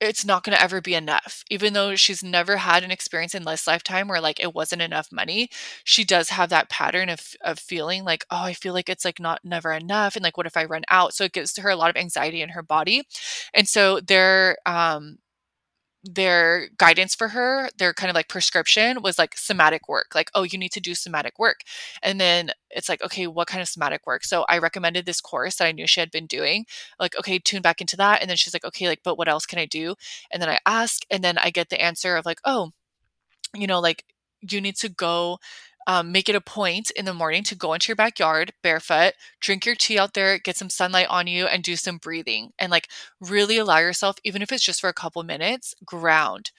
[0.00, 1.42] it's not going to ever be enough.
[1.50, 5.10] Even though she's never had an experience in this lifetime where like it wasn't enough
[5.12, 5.50] money,
[5.84, 9.20] she does have that pattern of of feeling like, oh, I feel like it's like
[9.20, 11.14] not never enough and like what if I run out?
[11.14, 13.04] So it gives to her a lot of anxiety in her body.
[13.54, 15.18] And so there um
[16.04, 20.14] their guidance for her, their kind of like prescription was like somatic work.
[20.14, 21.60] Like, oh, you need to do somatic work.
[22.02, 24.24] And then it's like, okay, what kind of somatic work?
[24.24, 26.66] So I recommended this course that I knew she had been doing.
[27.00, 28.20] Like, okay, tune back into that.
[28.20, 29.96] And then she's like, okay, like, but what else can I do?
[30.30, 32.70] And then I ask, and then I get the answer of like, oh,
[33.54, 34.04] you know, like
[34.40, 35.38] you need to go
[35.88, 39.66] um, make it a point in the morning to go into your backyard barefoot, drink
[39.66, 42.52] your tea out there, get some sunlight on you, and do some breathing.
[42.58, 42.88] And like
[43.20, 46.52] really allow yourself, even if it's just for a couple minutes, ground,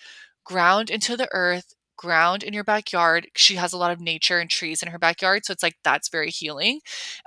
[0.46, 3.28] ground into the earth, ground in your backyard.
[3.36, 5.46] She has a lot of nature and trees in her backyard.
[5.46, 6.82] So it's like that's very healing.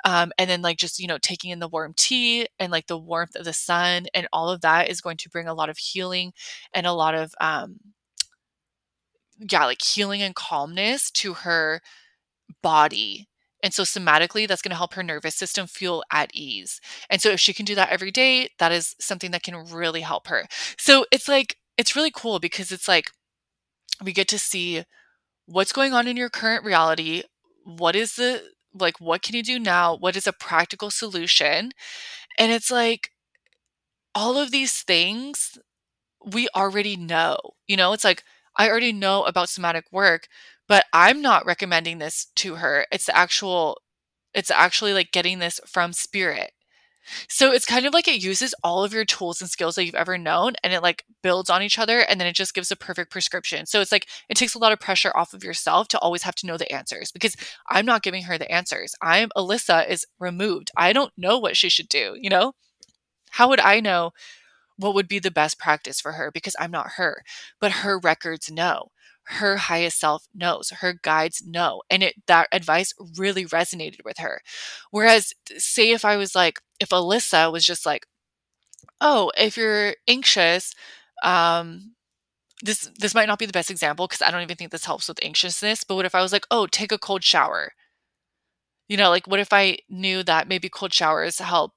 [0.04, 2.98] Um, and then, like, just, you know, taking in the warm tea and like the
[2.98, 5.78] warmth of the sun and all of that is going to bring a lot of
[5.78, 6.32] healing
[6.74, 7.78] and a lot of, um,
[9.38, 11.80] yeah, like healing and calmness to her
[12.62, 13.28] body.
[13.62, 16.80] And so somatically, that's going to help her nervous system feel at ease.
[17.08, 20.00] And so if she can do that every day, that is something that can really
[20.00, 20.46] help her.
[20.76, 23.10] So it's like, it's really cool because it's like
[24.02, 24.84] we get to see
[25.46, 27.22] what's going on in your current reality.
[27.64, 28.42] What is the,
[28.74, 29.96] like, what can you do now?
[29.96, 31.70] What is a practical solution?
[32.38, 33.10] And it's like
[34.14, 35.56] all of these things
[36.24, 37.38] we already know.
[37.68, 38.24] You know, it's like,
[38.56, 40.28] I already know about somatic work,
[40.68, 42.86] but I'm not recommending this to her.
[42.92, 43.78] It's the actual
[44.34, 46.52] it's actually like getting this from spirit.
[47.28, 49.94] So it's kind of like it uses all of your tools and skills that you've
[49.94, 52.76] ever known and it like builds on each other and then it just gives a
[52.76, 53.66] perfect prescription.
[53.66, 56.36] So it's like it takes a lot of pressure off of yourself to always have
[56.36, 57.36] to know the answers because
[57.68, 58.94] I'm not giving her the answers.
[59.02, 60.70] I'm Ellisa is removed.
[60.76, 62.54] I don't know what she should do, you know?
[63.30, 64.12] How would I know
[64.76, 67.22] what would be the best practice for her because I'm not her.
[67.60, 68.90] But her records know.
[69.24, 70.70] Her highest self knows.
[70.70, 71.82] Her guides know.
[71.90, 74.40] And it that advice really resonated with her.
[74.90, 78.06] Whereas say if I was like if Ellisa was just like,
[79.00, 80.74] "Oh, if you're anxious,
[81.24, 81.94] um
[82.62, 85.08] this this might not be the best example because I don't even think this helps
[85.08, 87.74] with anxiousness, but what if I was like, "Oh, take a cold shower?"
[88.88, 91.72] You know, like what if I knew that maybe cold showers help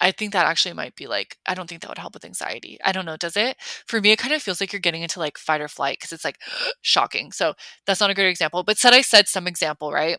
[0.00, 2.78] I think that actually might be like I don't think that would help with anxiety.
[2.84, 3.56] I don't know, does it?
[3.86, 6.12] For me, it kind of feels like you're getting into like fight or flight because
[6.12, 6.38] it's like
[6.82, 7.32] shocking.
[7.32, 7.54] So
[7.86, 8.62] that's not a great example.
[8.62, 10.18] But said I said some example, right?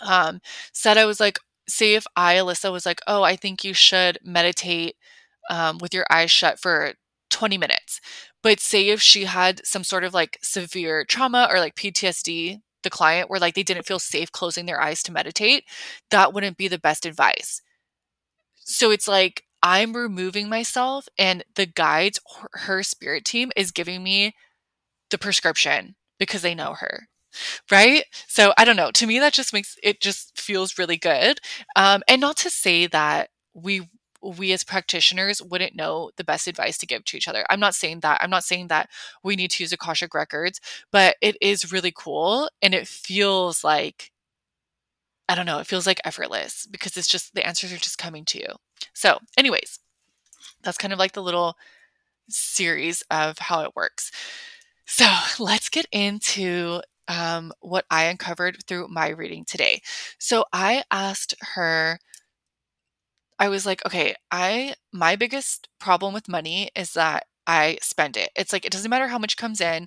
[0.00, 0.40] Um,
[0.72, 1.38] said I was like,
[1.68, 4.96] say if I, Ellisa, was like, oh, I think you should meditate
[5.50, 6.94] um, with your eyes shut for
[7.30, 8.00] 20 minutes.
[8.42, 12.90] But say if she had some sort of like severe trauma or like PTSD, the
[12.90, 15.64] client where like they didn't feel safe closing their eyes to meditate,
[16.10, 17.62] that wouldn't be the best advice
[18.70, 22.20] so it's like I'm removing myself, and the guides,
[22.52, 24.34] her spirit team, is giving me
[25.10, 27.08] the prescription because they know her.
[27.70, 28.04] Right.
[28.26, 28.90] So I don't know.
[28.92, 31.40] To me, that just makes it just feels really good.
[31.76, 33.88] Um, and not to say that we
[34.22, 37.44] we as practitioners wouldn't know the best advice to give to each other.
[37.48, 38.20] I'm not saying that.
[38.22, 38.90] I'm not saying that
[39.22, 40.60] we need to use Akashic records,
[40.92, 44.10] but it is really cool and it feels like
[45.30, 48.24] I don't know, it feels like effortless because it's just the answers are just coming
[48.26, 48.48] to you.
[48.94, 49.78] So, anyways,
[50.62, 51.56] that's kind of like the little
[52.28, 54.10] series of how it works.
[54.86, 55.06] So,
[55.38, 59.82] let's get into um, what I uncovered through my reading today.
[60.18, 62.00] So, I asked her,
[63.38, 68.30] I was like, okay, I, my biggest problem with money is that I spend it.
[68.36, 69.86] It's like it doesn't matter how much comes in,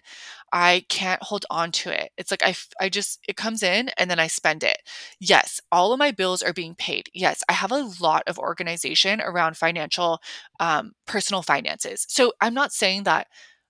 [0.56, 2.12] I can't hold on to it.
[2.18, 4.78] It's like I I just it comes in and then I spend it.
[5.20, 7.10] Yes, all of my bills are being paid.
[7.14, 10.22] Yes, I have a lot of organization around financial
[10.60, 12.06] um personal finances.
[12.10, 13.28] So I'm not saying that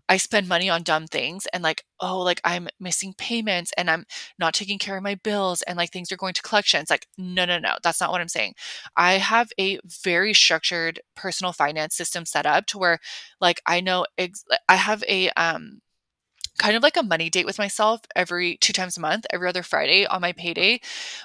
[0.09, 4.05] I spend money on dumb things and like, oh, like I'm missing payments and I'm
[4.37, 6.89] not taking care of my bills and like things are going to collections.
[6.89, 8.55] Like, no, no, no, that's not what I'm saying.
[8.97, 12.99] I have a very structured personal finance system set up to where
[13.39, 15.79] like I know ex- I have a um
[16.59, 19.63] kind of like a money date with myself every two times a month, every other
[19.63, 20.79] Friday on my payday,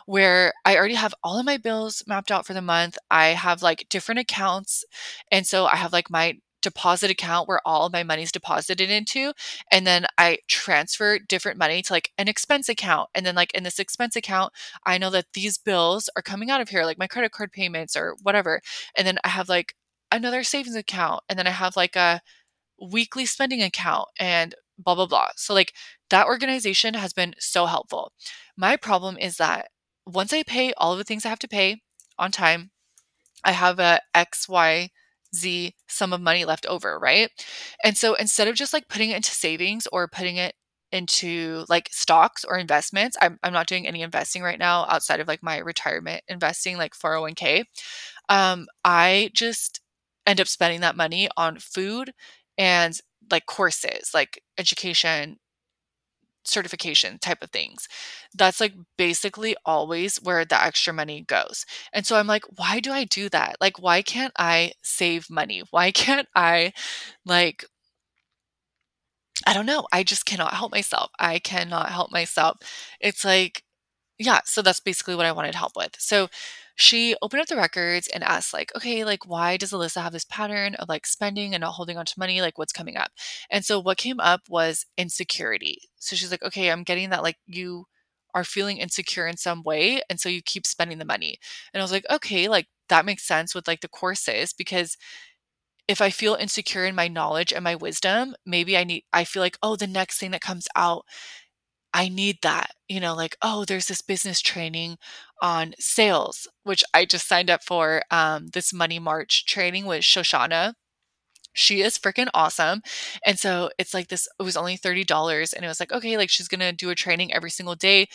[0.07, 2.97] where I already have all of my bills mapped out for the month.
[3.11, 4.85] I have like different accounts.
[5.31, 9.33] And so I have like my deposit account where all my money is deposited into
[9.71, 13.63] and then i transfer different money to like an expense account and then like in
[13.63, 14.53] this expense account
[14.85, 17.97] i know that these bills are coming out of here like my credit card payments
[17.97, 18.61] or whatever
[18.97, 19.75] and then i have like
[20.11, 22.21] another savings account and then i have like a
[22.81, 25.73] weekly spending account and blah blah blah so like
[26.11, 28.13] that organization has been so helpful
[28.57, 29.69] my problem is that
[30.07, 31.81] once i pay all of the things i have to pay
[32.19, 32.71] on time
[33.45, 34.91] i have a xy
[35.89, 37.31] sum of money left over, right?
[37.85, 40.55] And so instead of just like putting it into savings or putting it
[40.91, 45.29] into like stocks or investments, I'm, I'm not doing any investing right now outside of
[45.29, 47.65] like my retirement investing, like 401k.
[48.29, 49.81] Um, I just
[50.27, 52.13] end up spending that money on food
[52.57, 52.99] and
[53.31, 55.39] like courses, like education,
[56.45, 57.89] certification type of things.
[58.35, 61.67] That's like basically always where the extra money goes.
[61.93, 63.57] And so I'm like, why do I do that?
[63.61, 65.63] Like, why can't I save money?
[65.71, 66.73] Why can't I
[67.27, 67.65] like
[69.47, 69.87] I don't know.
[69.93, 71.11] I just cannot help myself.
[71.19, 72.59] I cannot help myself.
[73.01, 73.63] It's like,
[74.19, 75.97] yeah, so that's basically what I wanted help with.
[75.99, 76.29] So
[76.79, 80.25] she opened up the records and asked, like, okay, like, why does Ellisa have this
[80.25, 82.41] pattern of like spending and not holding on to money?
[82.41, 83.11] Like, what's coming up?
[83.51, 85.81] And so what came up was insecurity.
[85.97, 87.87] So she's like, okay, I'm getting that, like, you
[88.35, 90.03] are feeling insecure in some way.
[90.09, 91.39] And so you keep spending the money.
[91.75, 94.97] And I was like, okay, like, that makes sense with like the courses because
[95.89, 99.43] if I feel insecure in my knowledge and my wisdom, maybe I need, I feel
[99.43, 101.05] like, oh, the next thing that comes out,
[101.95, 102.73] I need that.
[102.89, 104.99] You know, like, oh, there's this business training
[105.43, 110.75] on sales, which I just signed up for um, this Money March training with Shoshana.
[111.55, 112.83] She is freaking awesome.
[113.27, 115.53] And so it's like this, it was only $30.
[115.55, 118.09] And it was like, okay, like she's going to do a training every single day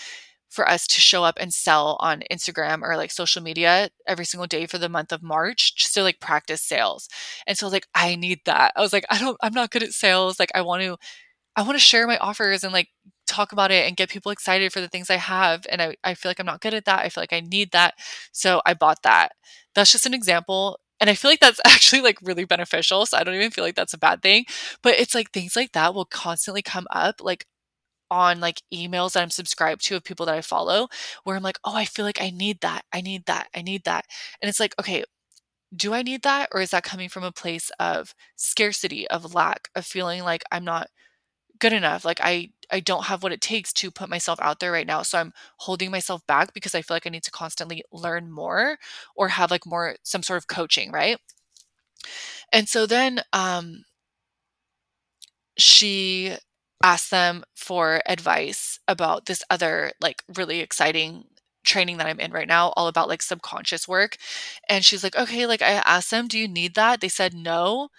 [0.49, 4.45] for us to show up and sell on Instagram or like social media every single
[4.47, 7.09] day for the month of March just to like practice sales.
[7.47, 8.71] And so I was like, I need that.
[8.75, 10.39] I was like, I don't, I'm not good at sales.
[10.39, 10.97] Like I want to,
[11.55, 12.89] I want to share my offers and like
[13.27, 15.65] talk about it and get people excited for the things I have.
[15.69, 17.05] And I, I feel like I'm not good at that.
[17.05, 17.95] I feel like I need that.
[18.31, 19.33] So I bought that.
[19.75, 20.79] That's just an example.
[20.99, 23.05] And I feel like that's actually like really beneficial.
[23.05, 24.45] So I don't even feel like that's a bad thing.
[24.81, 27.15] But it's like things like that will constantly come up.
[27.21, 27.45] Like
[28.11, 30.87] on like emails that I'm subscribed to of people that I follow
[31.23, 32.83] where I'm like, oh, I feel like I need that.
[32.93, 33.47] I need that.
[33.55, 34.05] I need that.
[34.41, 35.03] And it's like, okay,
[35.75, 36.49] do I need that?
[36.53, 40.63] Or is that coming from a place of scarcity, of lack, of feeling like I'm
[40.63, 40.89] not
[41.63, 42.05] good enough?
[42.05, 45.03] Like I I don't have what it takes to put myself out there right now.
[45.03, 48.77] So I'm holding myself back because I feel like I need to constantly learn more
[49.15, 51.19] or have like more some sort of coaching, right?
[52.51, 53.85] And so then um
[55.57, 56.35] she
[56.83, 61.25] ask them for advice about this other like really exciting
[61.63, 64.17] training that I'm in right now, all about like subconscious work.
[64.67, 66.99] And she's like, okay, like I asked them, do you need that?
[66.99, 67.89] They said no.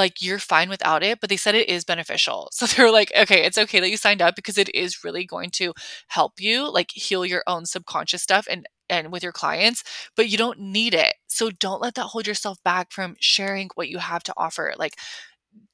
[0.00, 2.48] Like you're fine without it, but they said it is beneficial.
[2.60, 5.50] So they're like, okay, it's okay that you signed up because it is really going
[5.52, 5.72] to
[6.08, 9.84] help you like heal your own subconscious stuff and and with your clients,
[10.16, 11.14] but you don't need it.
[11.28, 14.74] So don't let that hold yourself back from sharing what you have to offer.
[14.78, 14.94] Like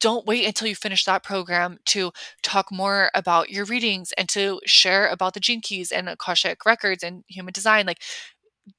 [0.00, 2.12] don't wait until you finish that program to
[2.42, 7.02] talk more about your readings and to share about the gene keys and akashic records
[7.02, 8.02] and human design like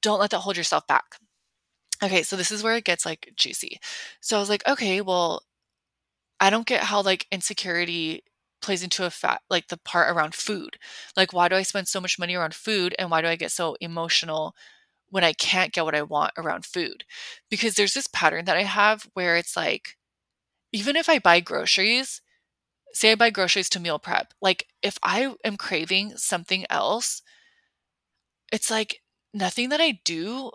[0.02, 1.04] don't let that hold yourself back
[2.02, 3.80] okay so this is where it gets like juicy.
[4.20, 5.42] So i was like okay well
[6.40, 8.22] i don't get how like insecurity
[8.62, 10.78] plays into a fat like the part around food.
[11.16, 13.52] Like why do i spend so much money around food and why do i get
[13.52, 14.54] so emotional
[15.10, 17.04] when i can't get what i want around food?
[17.50, 19.96] Because there's this pattern that i have where it's like
[20.72, 22.20] even if I buy groceries,
[22.94, 27.22] say I buy groceries to meal prep, like if I am craving something else,
[28.52, 29.02] it's like
[29.34, 30.50] nothing that I do,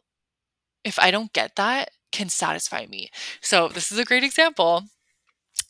[0.83, 3.09] if I don't get that, can satisfy me.
[3.41, 4.83] So, this is a great example.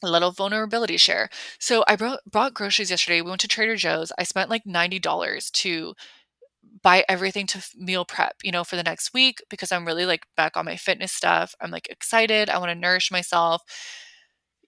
[0.03, 1.29] A little vulnerability share.
[1.59, 3.21] So, I brought, brought groceries yesterday.
[3.21, 4.11] We went to Trader Joe's.
[4.17, 5.93] I spent like $90 to
[6.81, 10.25] buy everything to meal prep, you know, for the next week because I'm really like
[10.35, 11.55] back on my fitness stuff.
[11.61, 12.49] I'm like excited.
[12.49, 13.63] I want to nourish myself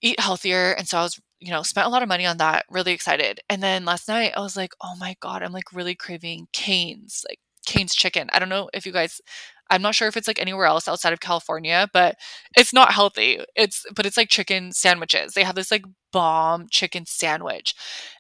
[0.01, 0.71] eat healthier.
[0.71, 3.39] And so I was, you know, spent a lot of money on that, really excited.
[3.49, 7.25] And then last night I was like, oh my God, I'm like really craving Cane's,
[7.27, 8.29] like Cane's chicken.
[8.33, 9.21] I don't know if you guys,
[9.69, 12.15] I'm not sure if it's like anywhere else outside of California, but
[12.55, 13.39] it's not healthy.
[13.55, 15.33] It's, but it's like chicken sandwiches.
[15.33, 17.75] They have this like bomb chicken sandwich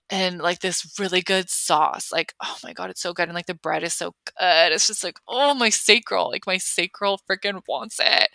[0.09, 2.11] and like this really good sauce.
[2.11, 3.27] Like, oh my god, it's so good.
[3.27, 4.71] And like the bread is so good.
[4.71, 8.29] It's just like, oh my sacral, like my sacral freaking wants it.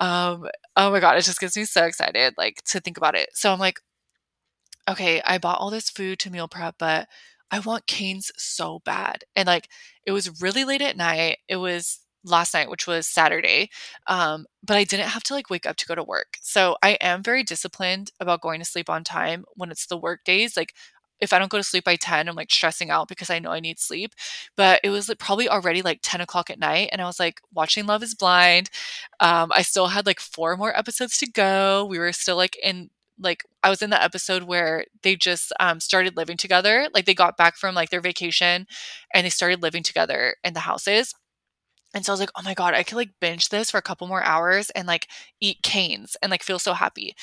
[0.00, 3.30] Um, oh my god, it just gets me so excited, like to think about it.
[3.34, 3.80] So I'm like,
[4.88, 7.08] okay, I bought all this food to meal prep, but
[7.50, 9.24] I want Cane's so bad.
[9.34, 9.68] And like
[10.04, 11.38] it was really late at night.
[11.48, 13.70] It was last night, which was Saturday.
[14.06, 16.38] Um, but I didn't have to like wake up to go to work.
[16.42, 20.24] So I am very disciplined about going to sleep on time when it's the work
[20.24, 20.56] days.
[20.56, 20.74] Like
[21.20, 23.50] if I don't go to sleep by 10, I'm like stressing out because I know
[23.50, 24.12] I need sleep.
[24.56, 26.90] But it was like, probably already like 10 o'clock at night.
[26.92, 28.70] And I was like watching Love is Blind.
[29.20, 31.86] Um, I still had like four more episodes to go.
[31.86, 35.80] We were still like in, like, I was in the episode where they just um,
[35.80, 36.88] started living together.
[36.94, 38.66] Like, they got back from like their vacation
[39.14, 41.14] and they started living together in the houses.
[41.94, 43.82] And so I was like, oh my God, I could like binge this for a
[43.82, 45.08] couple more hours and like
[45.40, 47.14] eat Cane's and like feel so happy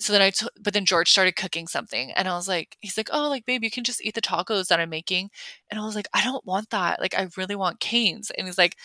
[0.00, 2.96] so then I, t- but then George started cooking something and I was like, he's
[2.96, 5.30] like, oh, like, babe, you can just eat the tacos that I'm making.
[5.70, 7.00] And I was like, I don't want that.
[7.00, 8.30] Like, I really want Cane's.
[8.30, 8.76] And he's like,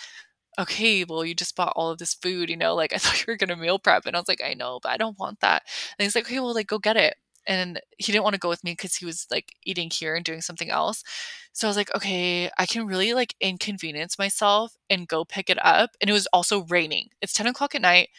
[0.60, 3.32] okay, well, you just bought all of this food, you know, like I thought you
[3.32, 4.06] were gonna meal prep.
[4.06, 5.64] And I was like, I know, but I don't want that.
[5.98, 7.16] And he's like, okay, well, like go get it.
[7.46, 10.24] And he didn't want to go with me because he was like eating here and
[10.24, 11.04] doing something else.
[11.52, 15.58] So I was like, okay, I can really like inconvenience myself and go pick it
[15.64, 15.92] up.
[16.00, 17.10] And it was also raining.
[17.22, 18.10] It's 10 o'clock at night.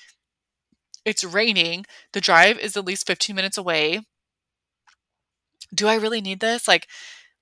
[1.04, 1.86] It's raining.
[2.12, 4.00] The drive is at least 15 minutes away.
[5.74, 6.68] Do I really need this?
[6.68, 6.86] Like,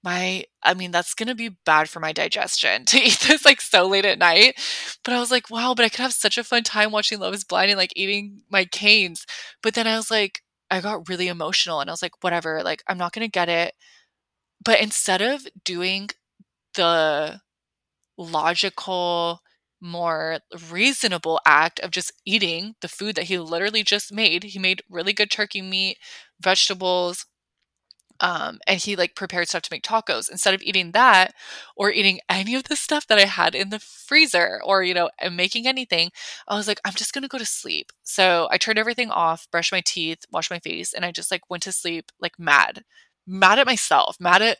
[0.02, 3.86] my I mean, that's gonna be bad for my digestion to eat this like so
[3.86, 4.60] late at night.
[5.04, 7.34] But I was like, wow, but I could have such a fun time watching Love
[7.34, 9.26] is Blind and like eating my Cane's.
[9.62, 12.82] But then I was like, I got really emotional and I was like, whatever, like
[12.88, 13.74] I'm not gonna get it.
[14.64, 16.10] But instead of doing
[16.74, 17.40] the
[18.18, 19.42] logical,
[19.80, 20.40] more
[20.70, 25.12] reasonable act of just eating the food that he literally just made, he made really
[25.12, 25.98] good turkey meat,
[26.40, 27.26] vegetables,
[28.22, 31.34] um, and he like prepared stuff to make tacos instead of eating that
[31.76, 35.10] or eating any of the stuff that I had in the freezer or, you know,
[35.30, 36.12] making anything.
[36.46, 37.90] I was like, I'm just to go to sleep.
[38.04, 41.50] So I turned everything off, brushed my teeth, washed my face, and I just like
[41.50, 42.84] went to sleep like mad,
[43.26, 44.58] mad at myself, mad at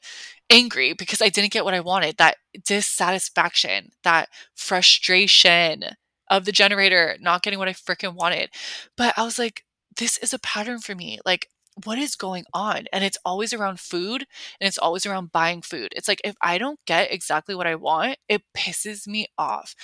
[0.50, 2.16] angry because I didn't get what I wanted.
[2.16, 5.84] That dissatisfaction, that frustration
[6.28, 8.50] of the generator not getting what I freaking wanted.
[8.96, 9.64] But I was like,
[9.96, 11.20] this is a pattern for me.
[11.24, 11.48] Like,
[11.84, 12.86] what is going on?
[12.92, 14.26] And it's always around food
[14.60, 15.92] and it's always around buying food.
[15.96, 19.74] It's like if I don't get exactly what I want, it pisses me off.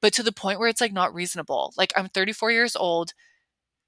[0.00, 1.72] But to the point where it's like not reasonable.
[1.76, 3.12] Like I'm 34 years old.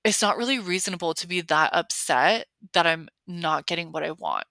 [0.04, 4.44] It's not really reasonable to be that upset that I'm not getting what I want.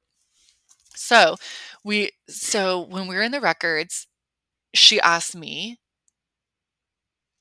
[0.96, 1.38] So,
[1.84, 4.08] we so when we were in the records,
[4.74, 5.80] she asked me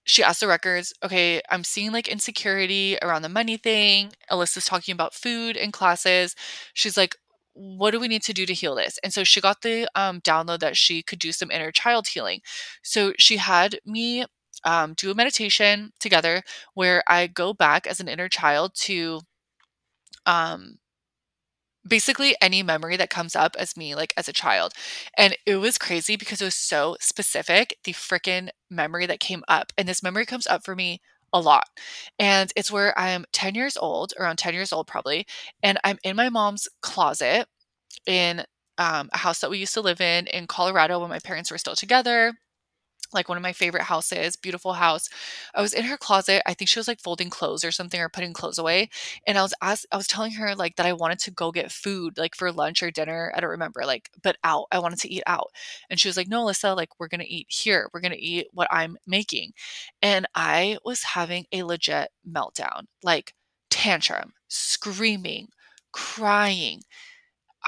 [0.09, 4.13] she asked the records, okay, I'm seeing like insecurity around the money thing.
[4.31, 6.35] Ellisa's talking about food and classes.
[6.73, 7.15] She's like,
[7.53, 8.99] what do we need to do to heal this?
[9.05, 12.41] And so she got the um, download that she could do some inner child healing.
[12.83, 14.25] So she had me
[14.65, 16.43] um, do a meditation together
[16.75, 19.21] where I go back as an inner child to
[20.25, 20.79] um,
[21.87, 24.73] basically any memory that comes up as me like as a child.
[25.17, 29.73] And it was crazy because it was so specific the freaking memory that came up
[29.79, 31.01] and this memory comes up for me
[31.33, 31.65] a lot.
[32.19, 35.27] And it's where i'm 10 years old around 10 years old probably
[35.63, 37.47] and i'm in my mom's closet
[38.07, 38.45] in
[38.79, 41.59] um, a house that we used to live in in colorado when my parents were
[41.59, 42.35] still together
[43.13, 45.09] like one of my favorite houses, beautiful house.
[45.55, 46.43] I was in her closet.
[46.47, 48.91] I think she was like folding clothes or something or putting clothes away.
[49.27, 51.73] And I was asked, I was telling her like that I wanted to go get
[51.73, 53.33] food like for lunch or dinner.
[53.35, 54.67] I don't remember, like, but out.
[54.73, 55.51] I wanted to eat out.
[55.91, 57.89] And she was like, No, Ellisa, like we're gonna eat here.
[57.93, 59.53] We're gonna eat what I'm making.
[60.03, 63.35] And I was having a legit meltdown, like
[63.71, 65.49] tantrum, screaming,
[65.93, 66.83] crying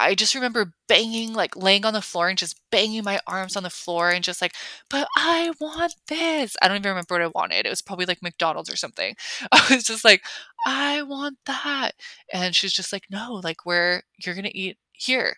[0.00, 3.62] I just remember banging, like laying on the floor and just banging my arms on
[3.62, 4.54] the floor and just like,
[4.88, 6.56] but I want this.
[6.62, 7.66] I don't even remember what I wanted.
[7.66, 9.14] It was probably like McDonald's or something.
[9.52, 10.24] I was just like,
[10.66, 11.92] I want that.
[12.32, 15.36] And she's just like, no, like where you're going to eat here.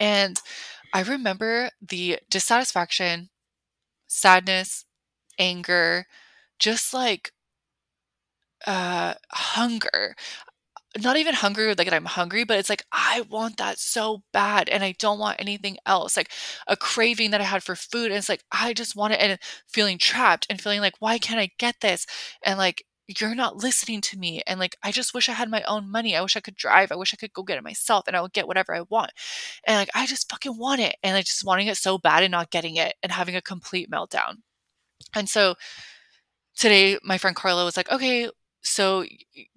[0.00, 0.40] And
[0.94, 3.30] I remember the dissatisfaction,
[4.08, 4.86] sadness,
[5.38, 6.06] anger,
[6.58, 7.32] just like
[8.66, 10.14] uh hunger
[11.02, 14.82] not even hungry like I'm hungry, but it's like I want that so bad and
[14.82, 16.16] I don't want anything else.
[16.16, 16.30] Like
[16.66, 19.38] a craving that I had for food and it's like I just want it and
[19.68, 22.06] feeling trapped and feeling like why can't I get this?
[22.42, 22.84] And like
[23.20, 26.16] you're not listening to me and like I just wish I had my own money.
[26.16, 26.90] I wish I could drive.
[26.92, 29.12] I wish I could go get it myself and I would get whatever I want.
[29.66, 32.32] And like I just fucking want it and like just wanting it so bad and
[32.32, 34.36] not getting it and having a complete meltdown.
[35.14, 35.56] And so
[36.56, 38.28] today my friend Carla was like, "Okay,
[38.68, 39.04] so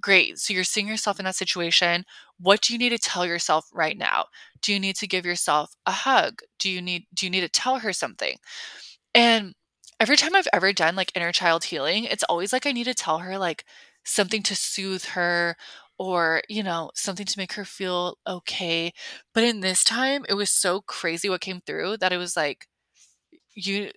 [0.01, 0.39] great.
[0.39, 2.05] So you're seeing yourself in that situation.
[2.39, 4.26] What do you need to tell yourself right now?
[4.62, 6.41] Do you need to give yourself a hug?
[6.59, 8.38] Do you need do you need to tell her something?
[9.16, 9.53] And
[9.99, 12.93] every time I've ever done like inner child healing, it's always like I need to
[12.93, 13.66] tell her like
[14.05, 15.55] something to soothe her
[15.99, 18.93] or, you know, something to make her feel okay.
[19.34, 22.68] But in this time, it was so crazy what came through that it was like
[23.55, 23.91] you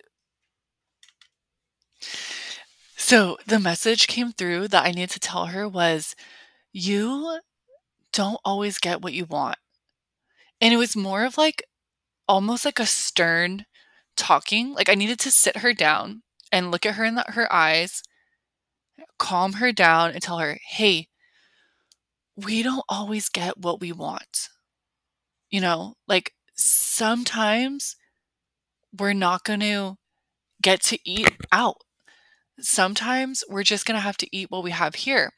[3.05, 6.15] so the message came through that I need to tell her was
[6.73, 7.39] you
[8.11, 9.59] don't always get what you want.
[10.59, 11.63] And it was more of like
[12.27, 13.65] almost like a stern
[14.17, 14.73] talking.
[14.73, 18.01] Like I needed to sit her down and look at her in the, her eyes,
[19.19, 21.07] calm her down, and tell her, hey,
[22.35, 24.49] we don't always get what we want.
[25.51, 27.97] You know, like sometimes
[28.97, 29.97] we're not going to
[30.59, 31.84] get to eat out
[32.59, 35.31] sometimes we're just going to have to eat what we have here.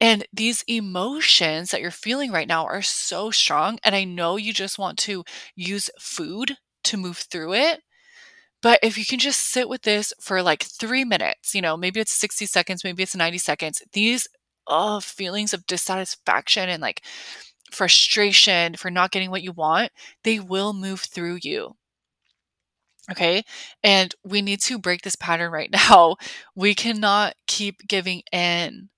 [0.00, 3.78] And these emotions that you're feeling right now are so strong.
[3.84, 7.80] And I know you just want to use food to move through it.
[8.62, 12.00] But if you can just sit with this for like three minutes, you know, maybe
[12.00, 14.26] it's 60 seconds, maybe it's 90 seconds, these
[14.66, 17.02] oh, feelings of dissatisfaction and like
[17.70, 19.92] frustration for not getting what you want,
[20.22, 21.76] they will move through you.
[23.10, 23.44] Okay.
[23.82, 26.16] And we need to break this pattern right now.
[26.54, 28.88] We cannot keep giving in.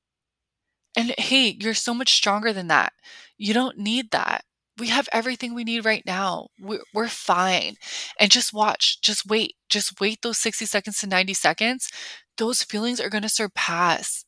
[0.97, 2.93] And hey, you're so much stronger than that.
[3.37, 4.45] You don't need that.
[4.79, 6.49] We have everything we need right now.
[6.61, 7.77] We're, we're fine.
[8.21, 11.91] And just watch, just wait, just wait those 60 seconds to 90 seconds.
[12.37, 14.25] Those feelings are going to surpass.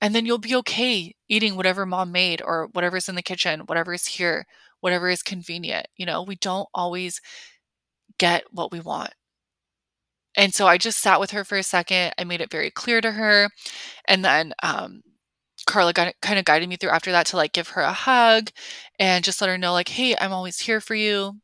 [0.00, 3.92] And then you'll be okay eating whatever mom made or whatever's in the kitchen, whatever
[3.92, 4.44] is here,
[4.80, 5.86] whatever is convenient.
[5.96, 7.20] You know, we don't always
[8.18, 9.12] get what we want.
[10.36, 12.12] And so I just sat with her for a second.
[12.18, 13.50] I made it very clear to her.
[14.06, 15.02] And then um,
[15.66, 18.50] Carla got, kind of guided me through after that to like give her a hug
[18.98, 21.34] and just let her know, like, hey, I'm always here for you.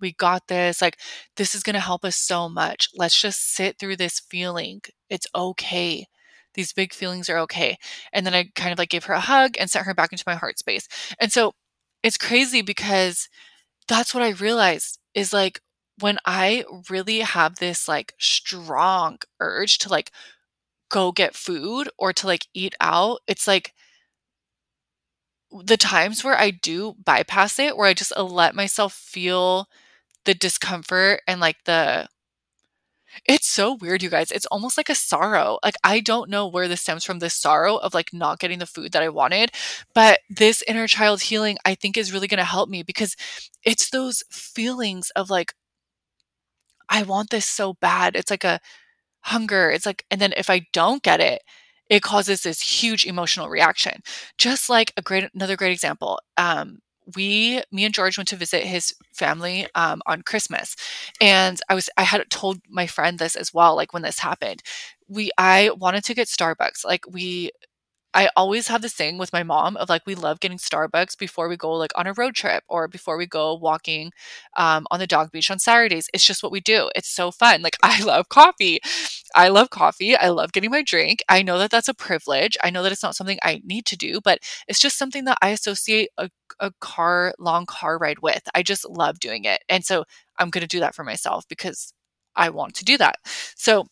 [0.00, 0.82] We got this.
[0.82, 0.98] Like,
[1.36, 2.88] this is going to help us so much.
[2.94, 4.80] Let's just sit through this feeling.
[5.08, 6.06] It's okay.
[6.54, 7.76] These big feelings are okay.
[8.12, 10.24] And then I kind of like gave her a hug and sent her back into
[10.26, 10.88] my heart space.
[11.20, 11.52] And so
[12.02, 13.28] it's crazy because
[13.86, 15.60] that's what I realized is like
[16.00, 20.12] when I really have this like strong urge to like
[20.90, 23.74] go get food or to like eat out, it's like
[25.64, 29.68] the times where I do bypass it, where I just uh, let myself feel
[30.24, 32.08] the discomfort and like the
[33.26, 34.30] it's so weird, you guys.
[34.30, 35.58] It's almost like a sorrow.
[35.64, 38.66] Like, I don't know where this stems from this sorrow of like not getting the
[38.66, 39.50] food that I wanted.
[39.94, 43.16] But this inner child healing, I think, is really going to help me because
[43.64, 45.54] it's those feelings of like,
[46.88, 48.16] I want this so bad.
[48.16, 48.60] It's like a
[49.22, 49.70] hunger.
[49.70, 51.42] It's like, and then if I don't get it,
[51.90, 54.02] it causes this huge emotional reaction.
[54.38, 56.20] Just like a great, another great example.
[56.36, 56.78] Um,
[57.16, 60.76] we, me and George went to visit his family um, on Christmas,
[61.20, 63.76] and I was, I had told my friend this as well.
[63.76, 64.62] Like when this happened,
[65.08, 66.84] we, I wanted to get Starbucks.
[66.84, 67.50] Like we
[68.14, 71.48] I always have this thing with my mom of like we love getting Starbucks before
[71.48, 74.12] we go like on a road trip or before we go walking
[74.56, 76.08] um, on the dog beach on Saturdays.
[76.14, 76.90] It's just what we do.
[76.96, 77.60] It's so fun.
[77.62, 78.80] Like I love coffee.
[79.34, 80.16] I love coffee.
[80.16, 81.22] I love getting my drink.
[81.28, 82.56] I know that that's a privilege.
[82.62, 85.38] I know that it's not something I need to do, but it's just something that
[85.42, 86.30] I associate a,
[86.60, 88.42] a car long car ride with.
[88.54, 90.04] I just love doing it, and so
[90.38, 91.92] I'm going to do that for myself because
[92.36, 93.16] I want to do that.
[93.56, 93.86] So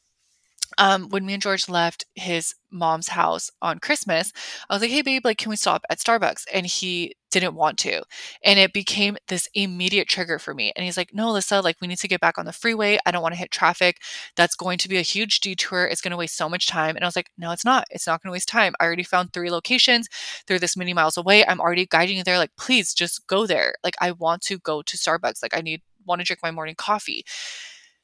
[0.78, 4.32] um, when me and George left his mom's house on Christmas,
[4.68, 6.44] I was like, hey, babe, like, can we stop at Starbucks?
[6.52, 8.02] And he didn't want to.
[8.44, 10.72] And it became this immediate trigger for me.
[10.74, 12.98] And he's like, no, Ellisa, like, we need to get back on the freeway.
[13.04, 13.98] I don't want to hit traffic.
[14.36, 15.86] That's going to be a huge detour.
[15.86, 16.96] It's going to waste so much time.
[16.96, 17.86] And I was like, no, it's not.
[17.90, 18.74] It's not going to waste time.
[18.80, 20.08] I already found three locations.
[20.46, 21.44] They're this many miles away.
[21.46, 22.38] I'm already guiding you there.
[22.38, 23.74] Like, please just go there.
[23.84, 25.42] Like, I want to go to Starbucks.
[25.42, 27.24] Like, I need, want to drink my morning coffee.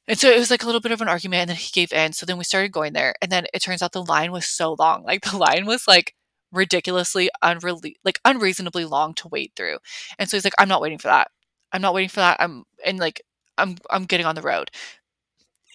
[0.08, 1.92] And so it was like a little bit of an argument, and then he gave
[1.92, 2.12] in.
[2.12, 4.74] So then we started going there, and then it turns out the line was so
[4.78, 5.04] long.
[5.04, 6.14] Like the line was like
[6.52, 9.78] ridiculously unre- like unreasonably long to wait through.
[10.18, 11.28] And so he's like, "I'm not waiting for that.
[11.72, 12.38] I'm not waiting for that.
[12.40, 13.22] I'm and like
[13.58, 14.70] I'm I'm getting on the road."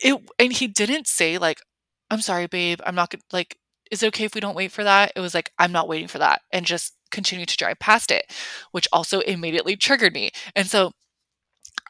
[0.01, 1.61] It and he didn't say like,
[2.09, 2.79] "I'm sorry, babe.
[2.85, 3.57] I'm not gonna like."
[3.91, 5.13] Is it okay if we don't wait for that?
[5.15, 8.25] It was like, I'm not waiting for that, and just continue to drive past it,
[8.71, 10.31] which also immediately triggered me.
[10.55, 10.91] And so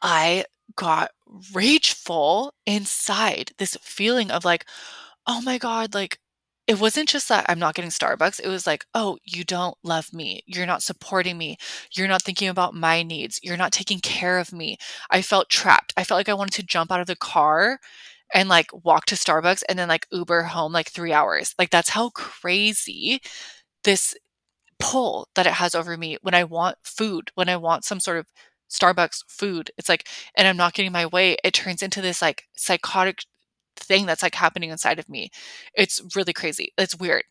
[0.02, 0.44] I
[0.78, 1.10] got
[1.54, 4.64] rageful inside this feeling of like,
[5.26, 6.18] oh my God, like
[6.68, 8.40] it wasn't just that I'm not getting Starbucks.
[8.40, 10.42] It was like, oh, you don't love me.
[10.46, 11.56] You're not supporting me.
[11.92, 13.40] You're not thinking about my needs.
[13.42, 14.76] You're not taking care of me.
[15.10, 15.94] I felt trapped.
[15.96, 17.80] I felt like I wanted to jump out of the car
[18.34, 21.54] and like walk to Starbucks and then like Uber home like three hours.
[21.58, 23.20] Like that's how crazy
[23.84, 24.14] this
[24.80, 28.18] pull that it has over me when I want food, when I want some sort
[28.18, 28.26] of
[28.70, 29.70] Starbucks food.
[29.78, 31.36] It's like, and I'm not getting my way.
[31.44, 33.24] It turns into this like psychotic
[33.76, 35.30] thing that's like happening inside of me.
[35.74, 36.72] It's really crazy.
[36.78, 37.24] It's weird.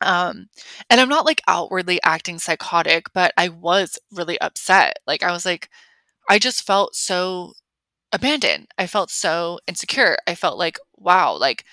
[0.00, 0.48] Um,
[0.90, 4.98] and I'm not like outwardly acting psychotic, but I was really upset.
[5.06, 5.70] Like, I was like,
[6.28, 7.54] I just felt so
[8.12, 8.68] abandoned.
[8.78, 10.16] I felt so insecure.
[10.26, 11.64] I felt like, wow, like,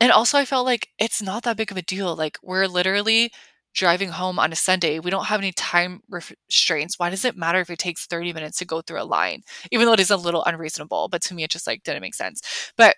[0.00, 2.14] and also I felt like it's not that big of a deal.
[2.16, 3.32] Like, we're literally
[3.74, 6.98] driving home on a Sunday, we don't have any time restraints.
[6.98, 9.42] Why does it matter if it takes 30 minutes to go through a line?
[9.70, 12.14] Even though it is a little unreasonable, but to me, it just like didn't make
[12.14, 12.42] sense.
[12.76, 12.96] But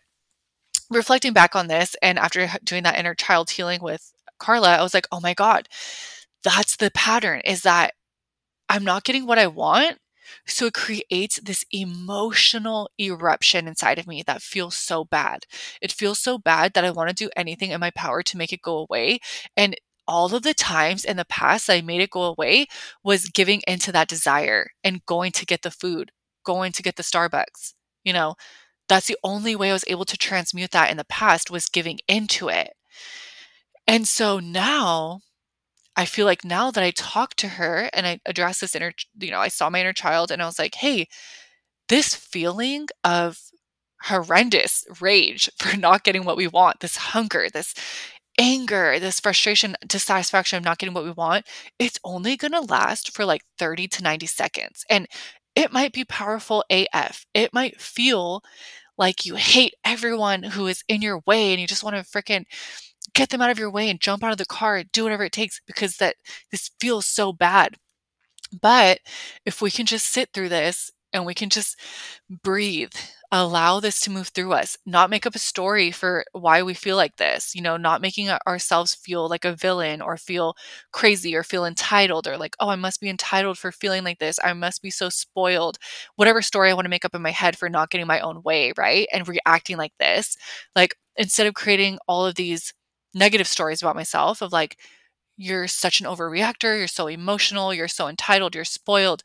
[0.91, 4.95] reflecting back on this and after doing that inner child healing with Carla, I was
[4.95, 5.69] like, oh my God,
[6.43, 7.93] that's the pattern is that
[8.69, 9.99] I'm not getting what I want.
[10.47, 15.45] So it creates this emotional eruption inside of me that feels so bad.
[15.83, 18.53] It feels so bad that I want to do anything in my power to make
[18.53, 19.21] it go away.
[19.57, 19.77] And
[20.11, 22.67] all of the times in the past that I made it go away
[23.05, 26.11] was giving into that desire and going to get the food,
[26.45, 28.35] going to get the Starbucks, you know,
[28.89, 32.01] that's the only way I was able to transmute that in the past was giving
[32.09, 32.73] into it.
[33.87, 35.21] And so now
[35.95, 39.31] I feel like now that I talk to her and I address this inner, you
[39.31, 41.07] know, I saw my inner child and I was like, hey,
[41.89, 43.39] this feeling of
[44.03, 47.75] horrendous rage for not getting what we want, this hunger, this
[48.39, 51.47] anger, this frustration, dissatisfaction of not getting what we want,
[51.79, 54.85] it's only going to last for like 30 to 90 seconds.
[54.91, 55.07] And
[55.55, 57.27] it might be powerful AF.
[57.35, 58.43] It might feel
[58.99, 62.45] like you hate everyone who is in your way and you just want to freaking
[63.15, 65.25] get them out of your way and jump out of the car and do whatever
[65.25, 66.17] it takes because that
[66.51, 67.77] this feels so bad.
[68.61, 69.01] But
[69.47, 71.79] if we can just sit through this and we can just
[72.43, 72.93] breathe
[73.33, 76.97] allow this to move through us not make up a story for why we feel
[76.97, 80.57] like this you know not making ourselves feel like a villain or feel
[80.93, 84.39] crazy or feel entitled or like oh i must be entitled for feeling like this.
[84.43, 85.79] I must be so spoiled.
[86.17, 88.43] Whatever story i want to make up in my head for not getting my own
[88.43, 90.37] way right and reacting like this
[90.75, 92.73] like instead of creating all of these
[93.15, 94.77] negative stories about myself of like
[95.37, 99.23] you're such an overreactor you're so emotional you're so entitled you're spoiled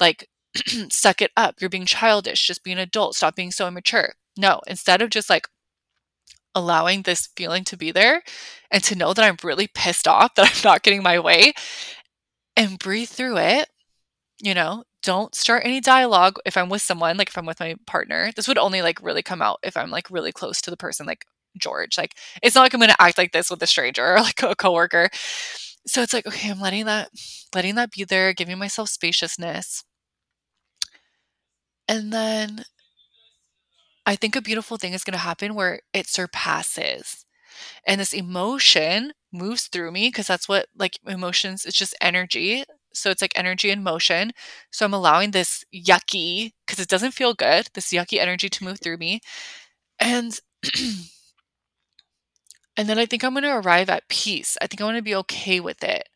[0.00, 0.28] like
[0.90, 1.56] suck it up.
[1.60, 2.46] You're being childish.
[2.46, 3.14] Just be an adult.
[3.14, 4.14] Stop being so immature.
[4.36, 5.48] No, instead of just like
[6.54, 8.22] allowing this feeling to be there
[8.70, 11.52] and to know that I'm really pissed off that I'm not getting my way
[12.56, 13.68] and breathe through it,
[14.40, 17.76] you know, don't start any dialogue if I'm with someone, like if I'm with my
[17.86, 18.32] partner.
[18.34, 21.06] This would only like really come out if I'm like really close to the person,
[21.06, 21.26] like
[21.58, 21.96] George.
[21.98, 24.42] Like it's not like I'm going to act like this with a stranger or like
[24.42, 25.10] a coworker.
[25.86, 27.10] So it's like, okay, I'm letting that
[27.54, 29.84] letting that be there, giving myself spaciousness
[31.88, 32.64] and then
[34.04, 37.24] I think a beautiful thing is going to happen where it surpasses.
[37.86, 42.64] And this emotion moves through me because that's what like emotions, it's just energy.
[42.94, 44.32] So it's like energy in motion.
[44.70, 48.80] So I'm allowing this yucky, because it doesn't feel good, this yucky energy to move
[48.80, 49.20] through me.
[50.00, 50.38] And
[52.76, 54.56] and then I think I'm going to arrive at peace.
[54.60, 56.08] I think I want to be okay with it.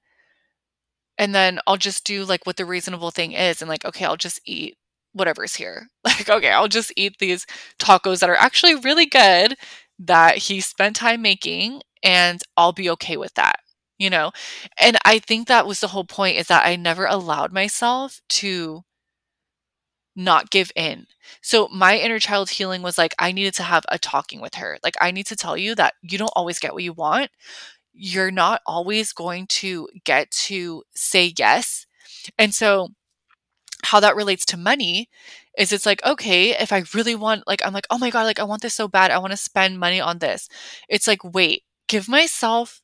[1.19, 4.17] And then I'll just do like what the reasonable thing is and like okay, I'll
[4.17, 4.77] just eat
[5.13, 5.89] whatever's here.
[6.05, 7.47] Like, okay, I'll just eat these
[7.79, 9.57] tacos that are actually really good
[9.99, 13.57] that he spent time making and I'll be okay with that,
[13.99, 14.33] you know?
[14.81, 18.85] And I think that was the whole point is that I never allowed myself to
[20.17, 21.07] not give in.
[21.41, 24.79] So my inner child healing was like I needed to have a talking with her.
[24.83, 27.31] Like I need to tell you that you don't always get what you want.
[27.93, 31.87] You're not always going to get to say yes.
[32.39, 32.89] And so
[33.85, 35.09] how that relates to money
[35.59, 38.39] is it's like okay if i really want like i'm like oh my god like
[38.39, 40.49] i want this so bad i want to spend money on this.
[40.89, 42.83] It's like wait give myself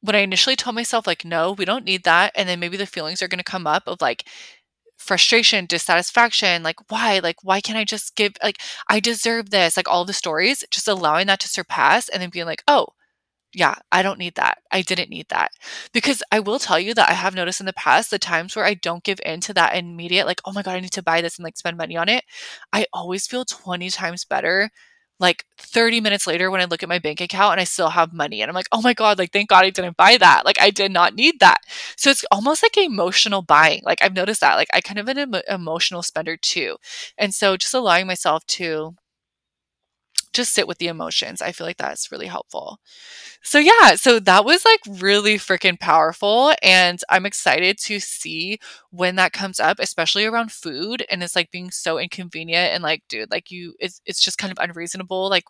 [0.00, 2.86] when i initially told myself like no we don't need that and then maybe the
[2.86, 4.24] feelings are going to come up of like
[4.96, 7.18] frustration dissatisfaction like why?
[7.18, 10.88] Like why can't i just give like i deserve this like all the stories just
[10.88, 12.88] allowing that to surpass and then being like oh
[13.56, 14.58] yeah, I don't need that.
[14.70, 15.50] I didn't need that.
[15.94, 18.66] Because I will tell you that I have noticed in the past the times where
[18.66, 21.22] I don't give in to that immediate, like, oh my God, I need to buy
[21.22, 22.24] this and like spend money on it.
[22.74, 24.68] I always feel 20 times better.
[25.18, 28.12] Like 30 minutes later, when I look at my bank account and I still have
[28.12, 30.44] money, and I'm like, oh my God, like, thank God I didn't buy that.
[30.44, 31.60] Like, I did not need that.
[31.96, 33.80] So it's almost like emotional buying.
[33.84, 34.56] Like, I've noticed that.
[34.56, 36.76] Like, I kind of an emotional spender too.
[37.16, 38.94] And so just allowing myself to
[40.36, 41.42] just sit with the emotions.
[41.42, 42.78] I feel like that's really helpful.
[43.42, 48.58] So yeah, so that was like really freaking powerful and I'm excited to see
[48.90, 53.02] when that comes up, especially around food and it's like being so inconvenient and like
[53.08, 55.44] dude, like you it's it's just kind of unreasonable like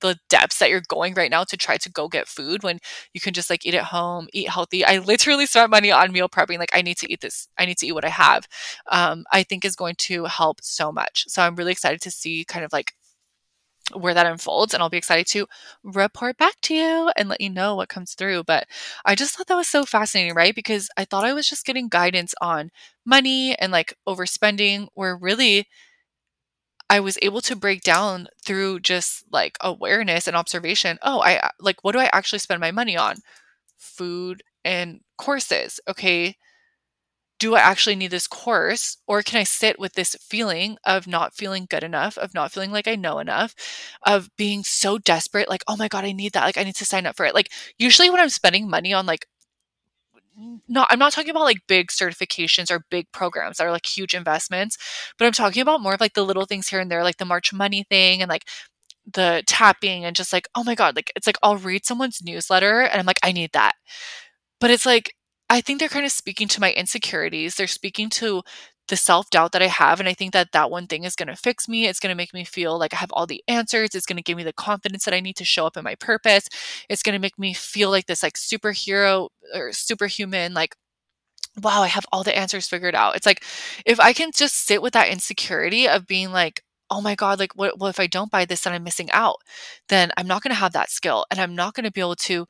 [0.00, 2.78] the depths that you're going right now to try to go get food when
[3.12, 4.84] you can just like eat at home, eat healthy.
[4.84, 6.58] I literally spent money on meal prepping.
[6.58, 7.48] Like I need to eat this.
[7.58, 8.46] I need to eat what I have.
[8.90, 11.24] Um, I think is going to help so much.
[11.28, 12.92] So I'm really excited to see kind of like
[13.94, 15.46] where that unfolds and I'll be excited to
[15.82, 18.44] report back to you and let you know what comes through.
[18.44, 18.66] But
[19.04, 20.54] I just thought that was so fascinating, right?
[20.54, 22.70] Because I thought I was just getting guidance on
[23.04, 25.66] money and like overspending, where really
[26.88, 30.98] I was able to break down through just like awareness and observation.
[31.02, 33.16] Oh, I like what do I actually spend my money on?
[33.78, 35.80] Food and courses.
[35.88, 36.36] Okay
[37.40, 38.98] do I actually need this course?
[39.08, 42.70] Or can I sit with this feeling of not feeling good enough, of not feeling
[42.70, 43.54] like I know enough,
[44.06, 46.44] of being so desperate, like, oh my God, I need that.
[46.44, 47.34] Like, I need to sign up for it.
[47.34, 49.26] Like, usually when I'm spending money on like,
[50.68, 54.14] not, I'm not talking about like big certifications or big programs that are like huge
[54.14, 54.78] investments,
[55.18, 57.24] but I'm talking about more of like the little things here and there, like the
[57.24, 58.46] March Money thing and like
[59.12, 62.82] the tapping and just like, oh my God, like it's like I'll read someone's newsletter
[62.82, 63.72] and I'm like, I need that.
[64.60, 65.14] But it's like,
[65.50, 67.56] I think they're kind of speaking to my insecurities.
[67.56, 68.42] They're speaking to
[68.88, 70.00] the self doubt that I have.
[70.00, 71.86] And I think that that one thing is going to fix me.
[71.86, 73.94] It's going to make me feel like I have all the answers.
[73.94, 75.96] It's going to give me the confidence that I need to show up in my
[75.96, 76.48] purpose.
[76.88, 80.76] It's going to make me feel like this like superhero or superhuman, like,
[81.62, 83.16] wow, I have all the answers figured out.
[83.16, 83.44] It's like
[83.86, 87.54] if I can just sit with that insecurity of being like, oh my God, like,
[87.56, 89.36] what, what if I don't buy this and I'm missing out?
[89.88, 92.16] Then I'm not going to have that skill and I'm not going to be able
[92.16, 92.46] to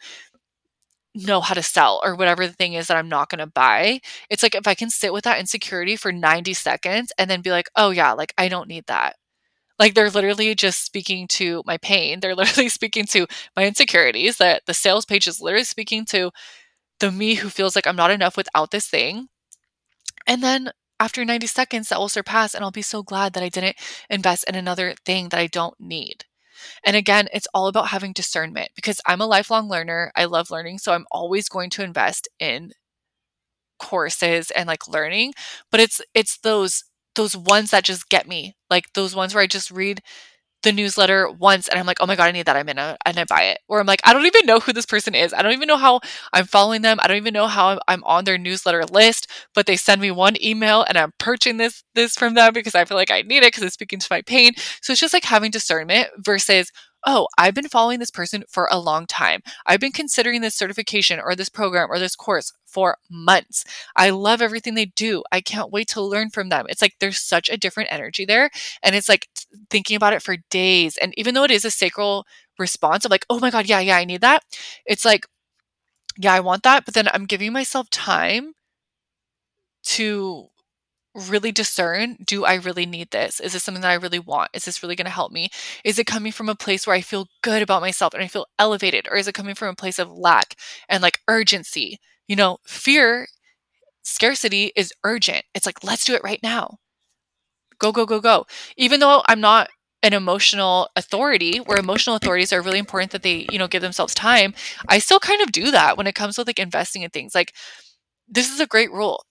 [1.26, 4.00] know how to sell or whatever the thing is that I'm not going to buy.
[4.30, 7.50] It's like if I can sit with that insecurity for 90 seconds and then be
[7.50, 9.16] like, oh yeah, like I don't need that.
[9.78, 12.20] Like they're literally just speaking to my pain.
[12.20, 14.38] They're literally speaking to my insecurities.
[14.38, 16.30] That the sales page is literally speaking to
[17.00, 19.28] the me who feels like I'm not enough without this thing.
[20.26, 23.48] And then after 90 seconds, that will surpass, and I'll be so glad that I
[23.48, 23.76] didn't
[24.10, 26.24] invest in another thing that I don't need.
[26.84, 30.12] And again, it's all about having discernment because I'm a lifelong learner.
[30.16, 30.78] I love learning.
[30.78, 32.72] So I'm always going to invest in
[33.78, 35.32] courses and like learning,
[35.70, 36.84] but it's it's those
[37.16, 38.54] those ones that just get me.
[38.68, 40.00] Like those ones where I just read
[40.62, 42.56] the newsletter once and I'm like, oh my God, I need that.
[42.56, 43.60] I'm in a, and I buy it.
[43.68, 45.32] Or I'm like, I don't even know who this person is.
[45.32, 46.00] I don't even know how
[46.32, 46.98] I'm following them.
[47.00, 50.42] I don't even know how I'm on their newsletter list, but they send me one
[50.42, 53.48] email and I'm purchasing this, this from them because I feel like I need it
[53.48, 54.52] because it's speaking to my pain.
[54.82, 56.70] So it's just like having discernment versus,
[57.06, 59.42] oh, I've been following this person for a long time.
[59.66, 63.64] I've been considering this certification or this program or this course for months.
[63.96, 65.22] I love everything they do.
[65.32, 66.66] I can't wait to learn from them.
[66.68, 68.50] It's like there's such a different energy there.
[68.82, 69.28] And it's like
[69.70, 70.96] thinking about it for days.
[70.96, 72.26] And even though it is a sacral
[72.58, 74.44] response of like, oh my God, yeah, yeah, I need that,
[74.86, 75.26] it's like,
[76.18, 76.84] yeah, I want that.
[76.84, 78.52] But then I'm giving myself time
[79.82, 80.48] to
[81.28, 83.40] really discern do I really need this?
[83.40, 84.50] Is this something that I really want?
[84.54, 85.50] Is this really going to help me?
[85.84, 88.46] Is it coming from a place where I feel good about myself and I feel
[88.58, 89.06] elevated?
[89.10, 90.54] Or is it coming from a place of lack
[90.88, 91.98] and like urgency?
[92.28, 93.26] You know, fear,
[94.02, 95.44] scarcity is urgent.
[95.54, 96.78] It's like, let's do it right now.
[97.78, 98.46] Go, go, go, go.
[98.76, 99.70] Even though I'm not
[100.02, 104.14] an emotional authority where emotional authorities are really important that they you know give themselves
[104.14, 104.54] time
[104.88, 107.54] i still kind of do that when it comes with like investing in things like
[108.28, 109.24] this is a great rule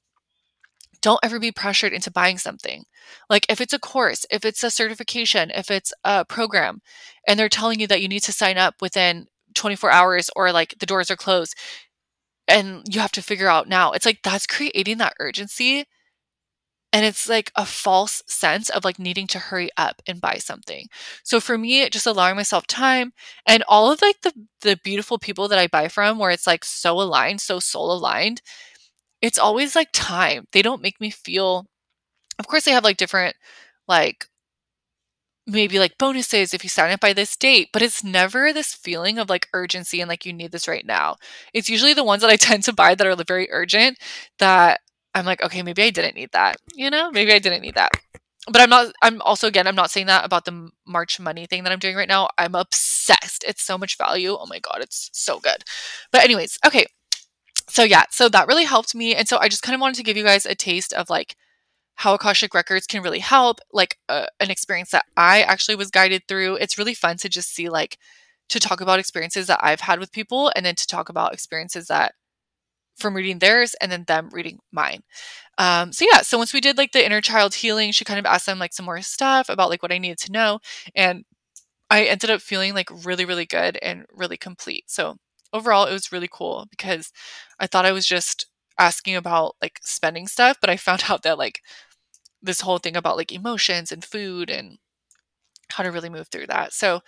[1.02, 2.84] don't ever be pressured into buying something.
[3.30, 6.82] Like if it's a course, if it's a certification, if it's a program,
[7.28, 10.76] and they're telling you that you need to sign up within 24 hours or like
[10.80, 11.56] the doors are closed
[12.48, 15.86] and you have to figure out now, it's like that's creating that urgency.
[16.92, 20.88] And it's like a false sense of like needing to hurry up and buy something.
[21.24, 23.14] So for me, just allowing myself time
[23.46, 26.66] and all of like the the beautiful people that I buy from where it's like
[26.66, 28.42] so aligned, so soul aligned,
[29.22, 30.46] it's always like time.
[30.52, 31.66] They don't make me feel
[32.40, 33.36] of course they have like different
[33.88, 34.28] like
[35.48, 39.18] maybe like bonuses if you sign up by this date, but it's never this feeling
[39.18, 41.16] of like urgency and like you need this right now.
[41.54, 43.98] It's usually the ones that I tend to buy that are very urgent
[44.40, 44.82] that
[45.16, 46.58] I'm like, okay, maybe I didn't need that.
[46.76, 47.92] You know, maybe I didn't need that.
[48.52, 51.64] But I'm not, I'm also, again, I'm not saying that about the March money thing
[51.64, 52.30] that I'm doing right now.
[52.38, 53.44] I'm obsessed.
[53.48, 54.36] It's so much value.
[54.40, 55.64] Oh my God, it's so good.
[56.12, 56.86] But, anyways, okay
[57.70, 59.16] so yeah, so that really helped me.
[59.16, 61.36] And so I just kind of wanted to give you guys a taste of like
[61.96, 66.24] how Akashic Records can really help, like uh, an experience that I actually was guided
[66.28, 66.56] through.
[66.56, 67.98] It's really fun to just see like
[68.50, 71.88] to talk about experiences that I've had with people and then to talk about experiences
[71.88, 72.14] that
[72.98, 75.02] from reading theirs and then them reading mine.
[75.58, 78.26] Um, so yeah, so once we did like the inner child healing, she kind of
[78.26, 80.60] asked them like some more stuff about like what I needed to know.
[80.96, 81.26] And
[81.90, 84.86] I ended up feeling like really, really good and really complete.
[84.88, 85.18] So
[85.54, 87.12] overall it was really cool because
[87.60, 88.48] I thought I was just
[88.80, 91.62] asking about like spending stuff, but I found out that like
[92.42, 94.78] this whole thing about like emotions and food and
[95.72, 96.74] how to really move through that.
[96.74, 97.02] So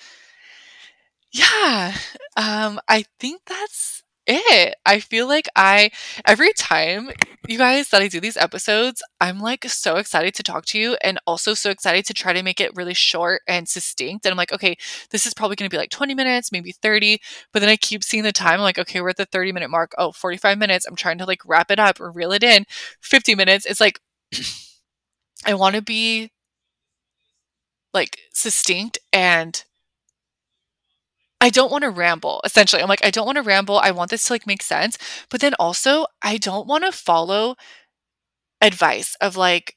[1.32, 1.94] yeah,
[2.38, 4.04] um I think that's
[4.36, 4.76] it.
[4.86, 5.92] I feel like I
[6.26, 7.12] every time
[7.48, 10.98] you guys that I do these episodes, I'm like so excited to talk to you
[11.04, 14.26] and also so excited to try to make it really short and succinct.
[14.26, 14.78] And I'm like, okay,
[15.10, 17.20] this is probably going to be like 20 minutes, maybe 30.
[17.52, 18.56] But then I keep seeing the time.
[18.56, 19.94] I'm like, okay, we're at the 30 minute mark.
[19.98, 20.86] Oh, 45 minutes.
[20.86, 22.66] I'm trying to like wrap it up or reel it in.
[23.02, 23.66] 50 minutes.
[23.66, 24.00] It's like,
[25.46, 26.32] I want to be
[27.94, 29.64] like succinct and
[31.42, 32.42] I don't want to ramble.
[32.46, 33.80] Essentially, I'm like I don't want to ramble.
[33.80, 34.98] I want this to like make sense,
[35.30, 37.56] but then also I don't want to follow
[38.62, 39.76] advice of like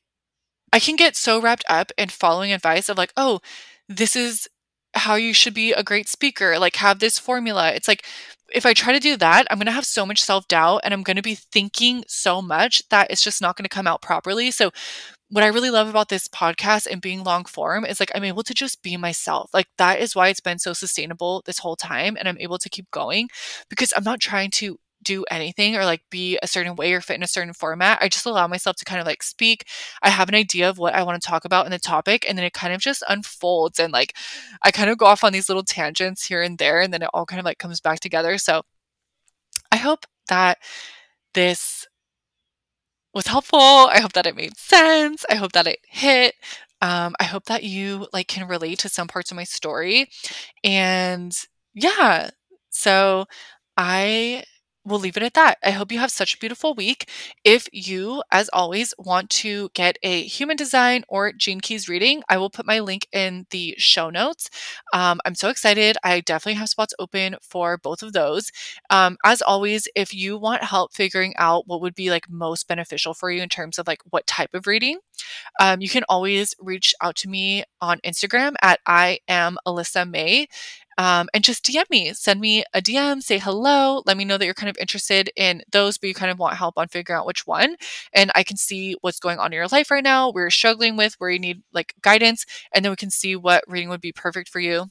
[0.73, 3.41] I can get so wrapped up in following advice of like, "Oh,
[3.89, 4.49] this is
[4.95, 6.59] how you should be a great speaker.
[6.59, 8.07] Like have this formula." It's like
[8.53, 11.03] if I try to do that, I'm going to have so much self-doubt and I'm
[11.03, 14.51] going to be thinking so much that it's just not going to come out properly.
[14.53, 14.73] So
[15.31, 18.43] what I really love about this podcast and being long form is like I'm able
[18.43, 19.51] to just be myself.
[19.53, 22.69] Like that is why it's been so sustainable this whole time and I'm able to
[22.69, 23.29] keep going
[23.69, 27.17] because I'm not trying to do anything or like be a certain way or fit
[27.17, 27.99] in a certain format.
[28.01, 29.67] I just allow myself to kind of like speak.
[30.03, 32.37] I have an idea of what I want to talk about in the topic, and
[32.37, 33.79] then it kind of just unfolds.
[33.79, 34.17] And like
[34.63, 37.11] I kind of go off on these little tangents here and there, and then it
[37.15, 38.39] all kind of like comes back together.
[38.39, 38.63] So
[39.71, 40.59] I hope that
[41.35, 41.87] this
[43.15, 43.59] was helpful.
[43.59, 45.25] I hope that it made sense.
[45.31, 46.35] I hope that it hit.
[46.83, 50.09] Um, I hope that you like can relate to some parts of my story.
[50.63, 51.35] And
[51.75, 52.31] yeah,
[52.71, 53.27] so
[53.77, 54.45] I
[54.85, 55.59] we'll leave it at that.
[55.65, 57.09] I hope you have such a beautiful week.
[57.43, 62.37] If you, as always, want to get a human design or Gene Keys reading, I
[62.37, 64.51] will put my link in the show notes.
[64.93, 65.97] Um, I'm so excited.
[66.05, 68.51] I definitely have spots open for both of those.
[68.91, 73.15] Um, as always, if you want help figuring out what would be like most beneficial
[73.15, 74.99] for you in terms of like what type of reading,
[75.61, 80.49] um, you can always reach out to me on Instagram at I am Ellisa Mae
[80.97, 84.45] um, and just DM me, send me a DM, say hello, let me know that
[84.45, 87.27] you're kind of interested in those, but you kind of want help on figuring out
[87.27, 87.77] which one.
[88.13, 90.97] And I can see what's going on in your life right now, where you're struggling
[90.97, 94.13] with, where you need like guidance, and then we can see what reading would be
[94.13, 94.87] perfect for you.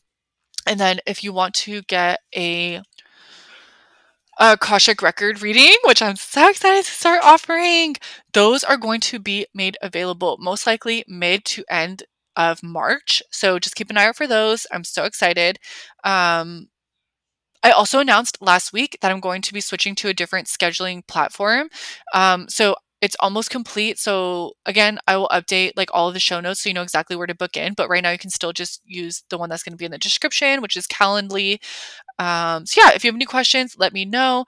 [0.67, 2.81] And then if you want to get a
[4.39, 7.95] a Akashic record reading, which I'm so excited to start offering.
[8.33, 12.03] Those are going to be made available most likely mid to end
[12.35, 13.21] of March.
[13.31, 14.65] So just keep an eye out for those.
[14.71, 15.59] I'm so excited.
[16.03, 16.69] Um,
[17.63, 21.05] I also announced last week that I'm going to be switching to a different scheduling
[21.07, 21.69] platform.
[22.13, 23.99] Um, so it's almost complete.
[23.99, 27.17] So again, I will update like all of the show notes so you know exactly
[27.17, 27.73] where to book in.
[27.73, 29.91] But right now you can still just use the one that's going to be in
[29.91, 31.59] the description, which is Calendly.
[32.19, 34.45] Um, so yeah, if you have any questions, let me know.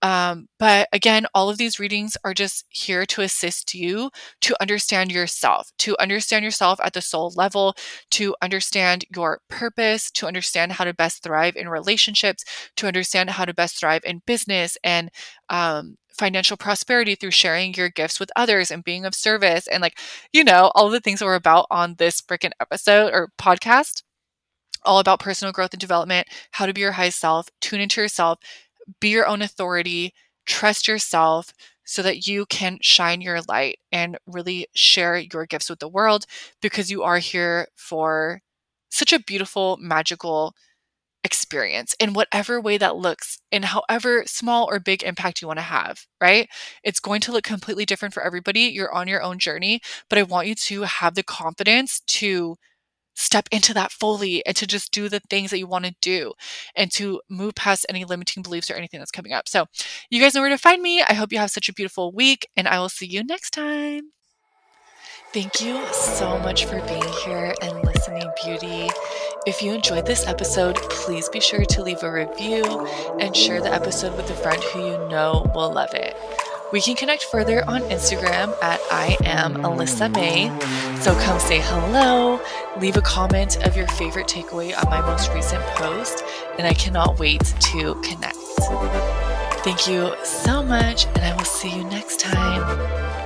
[0.00, 4.10] Um, but again, all of these readings are just here to assist you
[4.42, 7.74] to understand yourself, to understand yourself at the soul level,
[8.12, 12.44] to understand your purpose, to understand how to best thrive in relationships,
[12.76, 15.10] to understand how to best thrive in business and
[15.48, 19.98] um, financial prosperity through sharing your gifts with others and being of service and like,
[20.32, 24.02] you know, all the things that we're about on this freaking episode or podcast.
[24.84, 28.38] All about personal growth and development, how to be your highest self, tune into yourself,
[29.00, 30.12] be your own authority,
[30.46, 31.52] trust yourself
[31.84, 36.24] so that you can shine your light and really share your gifts with the world
[36.60, 38.40] because you are here for
[38.90, 40.54] such a beautiful, magical
[41.24, 45.62] experience in whatever way that looks, in however small or big impact you want to
[45.64, 46.48] have, right?
[46.84, 48.60] It's going to look completely different for everybody.
[48.60, 52.56] You're on your own journey, but I want you to have the confidence to
[53.18, 56.32] step into that fully and to just do the things that you want to do
[56.76, 59.48] and to move past any limiting beliefs or anything that's coming up.
[59.48, 59.66] So,
[60.08, 61.02] you guys know where to find me.
[61.02, 64.12] I hope you have such a beautiful week, and I will see you next time.
[65.34, 68.88] Thank you so much for being here and listening, beauty.
[69.46, 72.64] If you enjoyed this episode, please be sure to leave a review
[73.20, 76.16] and share the episode with a friend who you know will love it.
[76.70, 80.48] We can connect further on Instagram at I am Ellisa Mae.
[81.00, 82.40] So come say hello,
[82.78, 86.22] leave a comment of your favorite takeaway on my most recent post,
[86.58, 87.42] and I cannot wait
[87.72, 88.36] to connect.
[89.64, 93.17] Thank you so much, and I will see you next time.